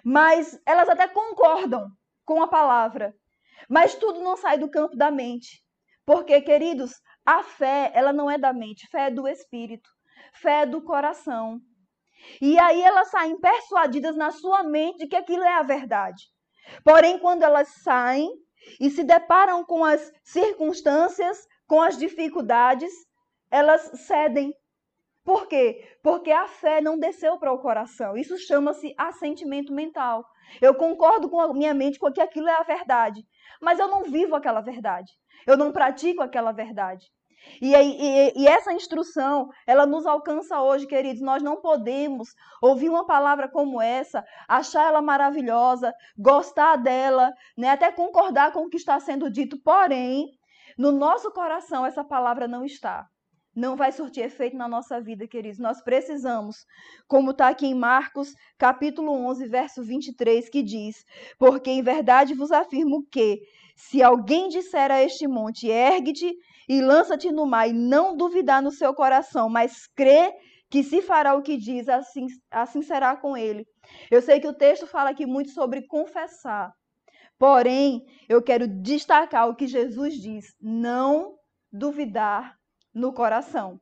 mas 0.05 0.61
elas 0.67 0.89
até 0.89 1.07
concordam 1.07 1.89
com 2.25 2.43
a 2.43 2.49
palavra, 2.49 3.15
mas 3.69 3.95
tudo 3.95 4.21
não 4.21 4.37
sai 4.37 4.59
do 4.59 4.71
campo 4.71 4.97
da 4.97 5.11
mente. 5.11 5.63
Porque, 6.05 6.41
queridos, 6.41 7.01
a 7.25 7.43
fé, 7.43 7.93
ela 7.95 8.13
não 8.13 8.31
é 8.31 8.37
da 8.37 8.53
mente, 8.53 8.89
fé 8.89 9.07
é 9.07 9.11
do 9.11 9.29
espírito, 9.29 9.89
fé 10.35 10.63
é 10.63 10.67
do 10.67 10.83
coração. 10.83 11.61
E 12.41 12.59
aí 12.59 12.83
elas 12.83 13.11
saem 13.11 13.39
persuadidas 13.39 14.17
na 14.17 14.31
sua 14.31 14.63
mente 14.63 14.99
de 14.99 15.07
que 15.07 15.17
aquilo 15.17 15.45
é 15.45 15.55
a 15.55 15.63
verdade. 15.63 16.25
Porém, 16.85 17.19
quando 17.19 17.43
elas 17.43 17.69
saem 17.83 18.29
e 18.81 18.91
se 18.91 19.05
deparam 19.05 19.65
com 19.65 19.85
as 19.85 20.13
circunstâncias, 20.23 21.47
com 21.67 21.81
as 21.81 21.97
dificuldades, 21.97 22.93
elas 23.51 23.83
cedem. 24.07 24.55
Por 25.25 25.47
quê? 25.47 25.97
Porque 26.03 26.31
a 26.31 26.47
fé 26.49 26.81
não 26.81 26.99
desceu 26.99 27.39
para 27.39 27.53
o 27.53 27.59
coração. 27.59 28.17
Isso 28.17 28.39
chama-se 28.39 28.95
assentimento 28.97 29.73
mental. 29.73 30.25
Eu 30.61 30.75
concordo 30.75 31.29
com 31.29 31.41
a 31.41 31.53
minha 31.53 31.75
mente 31.75 31.99
com 31.99 32.13
que 32.13 32.21
aquilo 32.21 32.49
é 32.49 32.55
a 32.55 32.63
verdade, 32.63 33.25
mas 33.61 33.79
eu 33.79 33.87
não 33.89 34.05
vivo 34.05 34.35
aquela 34.35 34.61
verdade. 34.61 35.13
Eu 35.47 35.57
não 35.57 35.73
pratico 35.73 36.23
aquela 36.23 36.53
verdade. 36.53 37.07
E, 37.61 37.75
e, 37.75 38.33
e, 38.37 38.47
essa 38.47 38.73
instrução, 38.73 39.49
ela 39.67 39.87
nos 39.87 40.07
alcança 40.07 40.61
hoje, 40.61 40.87
queridos. 40.87 41.23
Nós 41.23 41.43
não 41.43 41.61
podemos 41.61 42.35
ouvir 42.61 42.89
uma 42.89 43.07
palavra 43.07 43.49
como 43.49 43.81
essa, 43.81 44.25
achar 44.47 44.87
ela 44.87 45.01
maravilhosa, 45.01 45.95
gostar 46.19 46.77
dela, 46.77 47.33
né, 47.57 47.71
até 47.71 47.91
concordar 47.91 48.53
com 48.53 48.61
o 48.61 48.69
que 48.69 48.77
está 48.77 48.99
sendo 49.01 49.31
dito. 49.31 49.59
Porém, 49.63 50.27
no 50.77 50.93
nosso 50.93 51.31
coração, 51.31 51.85
essa 51.85 52.05
palavra 52.05 52.47
não 52.47 52.65
está. 52.65 53.09
Não 53.55 53.77
vai 53.77 53.91
surtir 53.91 54.25
efeito 54.25 54.57
na 54.57 54.69
nossa 54.69 55.01
vida, 55.01 55.27
queridos. 55.27 55.59
Nós 55.59 55.83
precisamos, 55.83 56.65
como 57.09 57.33
está 57.33 57.49
aqui 57.49 57.67
em 57.67 57.75
Marcos, 57.75 58.33
capítulo 58.57 59.11
11, 59.11 59.47
verso 59.49 59.83
23, 59.83 60.49
que 60.49 60.63
diz: 60.63 61.05
Porque 61.39 61.71
em 61.71 61.83
verdade 61.83 62.33
vos 62.35 62.53
afirmo 62.53 63.05
que, 63.11 63.41
se 63.75 64.03
alguém 64.03 64.49
disser 64.49 64.91
a 64.93 65.03
este 65.03 65.27
monte, 65.27 65.67
ergue-te 65.67 66.33
e 66.69 66.81
lança-te 66.81 67.33
no 67.33 67.45
mar, 67.45 67.69
e 67.69 67.73
não 67.73 68.17
duvidar 68.17 68.63
no 68.63 68.71
seu 68.71 68.95
coração, 68.95 69.49
mas 69.49 69.89
crê 69.97 70.33
que 70.71 70.85
se 70.85 71.03
fará 71.03 71.35
o 71.35 71.43
que 71.43 71.57
diz, 71.57 71.89
assim, 71.89 72.27
assim 72.49 72.81
será 72.81 73.17
com 73.17 73.37
ele. 73.37 73.67
Eu 74.09 74.23
sei 74.23 74.39
que 74.39 74.47
o 74.47 74.55
texto 74.55 74.87
fala 74.87 75.11
aqui 75.11 75.27
muito 75.27 75.51
sobre 75.51 75.85
confessar. 75.89 76.73
Porém, 77.37 78.05
eu 78.29 78.41
quero 78.41 78.69
destacar 78.69 79.49
o 79.49 79.57
que 79.57 79.67
Jesus 79.67 80.15
diz: 80.15 80.55
não 80.61 81.35
duvidar 81.73 82.60
no 82.95 83.13
coração. 83.13 83.81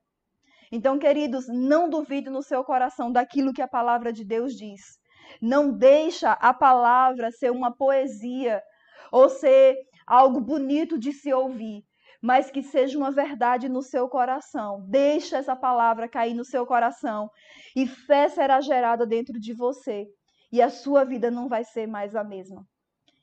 Então, 0.70 0.98
queridos, 0.98 1.46
não 1.48 1.88
duvide 1.88 2.28
no 2.28 2.42
seu 2.42 2.62
coração 2.62 3.10
daquilo 3.10 3.52
que 3.52 3.62
a 3.62 3.68
palavra 3.68 4.12
de 4.12 4.24
Deus 4.24 4.54
diz. 4.54 4.98
Não 5.40 5.72
deixa 5.72 6.32
a 6.32 6.52
palavra 6.52 7.30
ser 7.30 7.50
uma 7.50 7.74
poesia 7.74 8.62
ou 9.10 9.28
ser 9.28 9.76
algo 10.06 10.40
bonito 10.40 10.98
de 10.98 11.12
se 11.12 11.32
ouvir, 11.32 11.82
mas 12.20 12.50
que 12.50 12.62
seja 12.62 12.98
uma 12.98 13.10
verdade 13.10 13.68
no 13.68 13.82
seu 13.82 14.08
coração. 14.08 14.84
Deixa 14.88 15.38
essa 15.38 15.56
palavra 15.56 16.08
cair 16.08 16.34
no 16.34 16.44
seu 16.44 16.66
coração 16.66 17.30
e 17.76 17.86
fé 17.86 18.28
será 18.28 18.60
gerada 18.60 19.06
dentro 19.06 19.38
de 19.38 19.54
você 19.54 20.06
e 20.50 20.60
a 20.60 20.70
sua 20.70 21.04
vida 21.04 21.30
não 21.30 21.48
vai 21.48 21.64
ser 21.64 21.86
mais 21.86 22.14
a 22.14 22.24
mesma. 22.24 22.66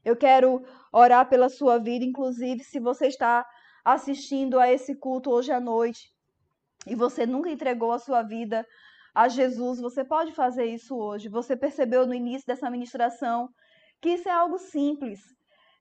Eu 0.04 0.16
quero 0.16 0.64
orar 0.94 1.28
pela 1.28 1.50
sua 1.50 1.80
vida, 1.80 2.06
inclusive 2.06 2.64
se 2.64 2.80
você 2.80 3.08
está 3.08 3.46
assistindo 3.86 4.60
a 4.60 4.72
esse 4.72 4.96
culto 4.96 5.30
hoje 5.30 5.52
à 5.52 5.60
noite 5.60 6.12
e 6.88 6.96
você 6.96 7.26
nunca 7.26 7.50
entregou 7.50 7.92
a 7.92 8.00
sua 8.00 8.24
vida 8.24 8.66
a 9.14 9.30
Jesus, 9.30 9.80
você 9.80 10.04
pode 10.04 10.34
fazer 10.34 10.66
isso 10.66 10.98
hoje. 10.98 11.30
Você 11.30 11.56
percebeu 11.56 12.06
no 12.06 12.14
início 12.14 12.46
dessa 12.46 12.70
ministração 12.70 13.48
que 14.02 14.10
isso 14.10 14.28
é 14.28 14.32
algo 14.32 14.58
simples. 14.58 15.22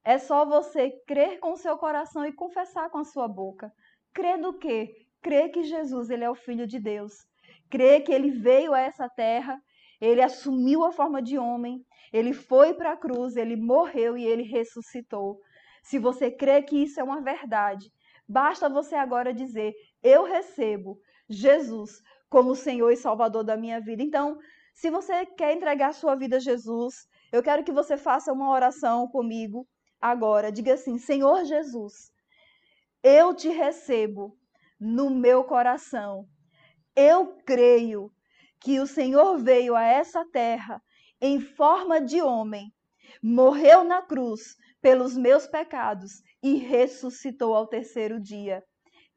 É 0.04 0.18
só 0.18 0.44
você 0.44 0.90
crer 1.06 1.40
com 1.40 1.52
o 1.52 1.56
seu 1.56 1.76
coração 1.76 2.24
e 2.24 2.32
confessar 2.32 2.90
com 2.90 2.98
a 2.98 3.04
sua 3.04 3.26
boca. 3.26 3.72
Crer 4.12 4.40
do 4.40 4.56
quê? 4.56 4.94
Crer 5.20 5.50
que 5.50 5.64
Jesus 5.64 6.10
ele 6.10 6.22
é 6.22 6.30
o 6.30 6.34
Filho 6.34 6.66
de 6.66 6.78
Deus. 6.78 7.14
Crer 7.70 8.04
que 8.04 8.12
ele 8.12 8.30
veio 8.30 8.72
a 8.72 8.80
essa 8.80 9.08
terra, 9.08 9.60
ele 10.00 10.22
assumiu 10.22 10.84
a 10.84 10.92
forma 10.92 11.20
de 11.20 11.36
homem, 11.38 11.84
ele 12.12 12.32
foi 12.32 12.74
para 12.74 12.92
a 12.92 12.96
cruz, 12.96 13.34
ele 13.36 13.56
morreu 13.56 14.16
e 14.16 14.24
ele 14.24 14.42
ressuscitou. 14.42 15.40
Se 15.82 15.98
você 15.98 16.30
crê 16.30 16.62
que 16.62 16.76
isso 16.82 17.00
é 17.00 17.02
uma 17.02 17.20
verdade, 17.20 17.90
basta 18.28 18.68
você 18.68 18.94
agora 18.94 19.32
dizer: 19.32 19.74
Eu 20.02 20.24
recebo 20.24 20.98
Jesus 21.28 22.02
como 22.28 22.54
Senhor 22.54 22.90
e 22.90 22.96
Salvador 22.96 23.44
da 23.44 23.56
minha 23.56 23.80
vida. 23.80 24.02
Então, 24.02 24.38
se 24.74 24.90
você 24.90 25.24
quer 25.24 25.54
entregar 25.54 25.94
sua 25.94 26.14
vida 26.16 26.36
a 26.36 26.40
Jesus, 26.40 27.06
eu 27.32 27.42
quero 27.42 27.62
que 27.64 27.72
você 27.72 27.96
faça 27.96 28.32
uma 28.32 28.50
oração 28.50 29.06
comigo 29.08 29.66
agora. 30.00 30.50
Diga 30.50 30.74
assim: 30.74 30.98
Senhor 30.98 31.44
Jesus, 31.44 32.10
eu 33.02 33.34
te 33.34 33.48
recebo 33.48 34.36
no 34.80 35.10
meu 35.10 35.44
coração. 35.44 36.26
Eu 36.96 37.36
creio 37.44 38.10
que 38.60 38.80
o 38.80 38.86
Senhor 38.86 39.38
veio 39.38 39.76
a 39.76 39.84
essa 39.84 40.24
terra 40.30 40.82
em 41.20 41.40
forma 41.40 42.00
de 42.00 42.20
homem, 42.20 42.72
morreu 43.22 43.84
na 43.84 44.02
cruz 44.02 44.56
pelos 44.84 45.16
meus 45.16 45.46
pecados 45.46 46.22
e 46.42 46.56
ressuscitou 46.56 47.54
ao 47.54 47.66
terceiro 47.66 48.20
dia. 48.20 48.62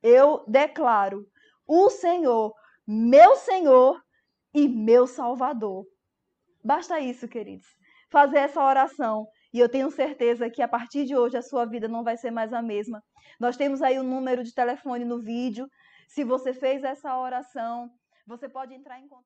Eu 0.01 0.45
declaro 0.47 1.27
o 1.67 1.89
Senhor 1.89 2.53
meu 2.87 3.35
Senhor 3.35 4.01
e 4.53 4.65
meu 4.69 5.05
Salvador. 5.05 5.85
Basta 6.63 7.01
isso, 7.01 7.27
queridos. 7.27 7.67
Fazer 8.09 8.37
essa 8.37 8.63
oração. 8.63 9.27
E 9.53 9.59
eu 9.59 9.67
tenho 9.67 9.91
certeza 9.91 10.49
que 10.49 10.61
a 10.61 10.69
partir 10.69 11.03
de 11.03 11.17
hoje 11.17 11.35
a 11.35 11.41
sua 11.41 11.65
vida 11.65 11.89
não 11.89 12.01
vai 12.01 12.15
ser 12.15 12.31
mais 12.31 12.53
a 12.53 12.61
mesma. 12.61 13.03
Nós 13.37 13.57
temos 13.57 13.81
aí 13.81 13.99
o 13.99 14.03
um 14.03 14.07
número 14.07 14.41
de 14.41 14.53
telefone 14.53 15.03
no 15.03 15.19
vídeo. 15.19 15.67
Se 16.07 16.23
você 16.23 16.53
fez 16.53 16.81
essa 16.81 17.19
oração, 17.19 17.91
você 18.25 18.47
pode 18.47 18.73
entrar 18.73 19.01
em 19.01 19.07
contato. 19.09 19.25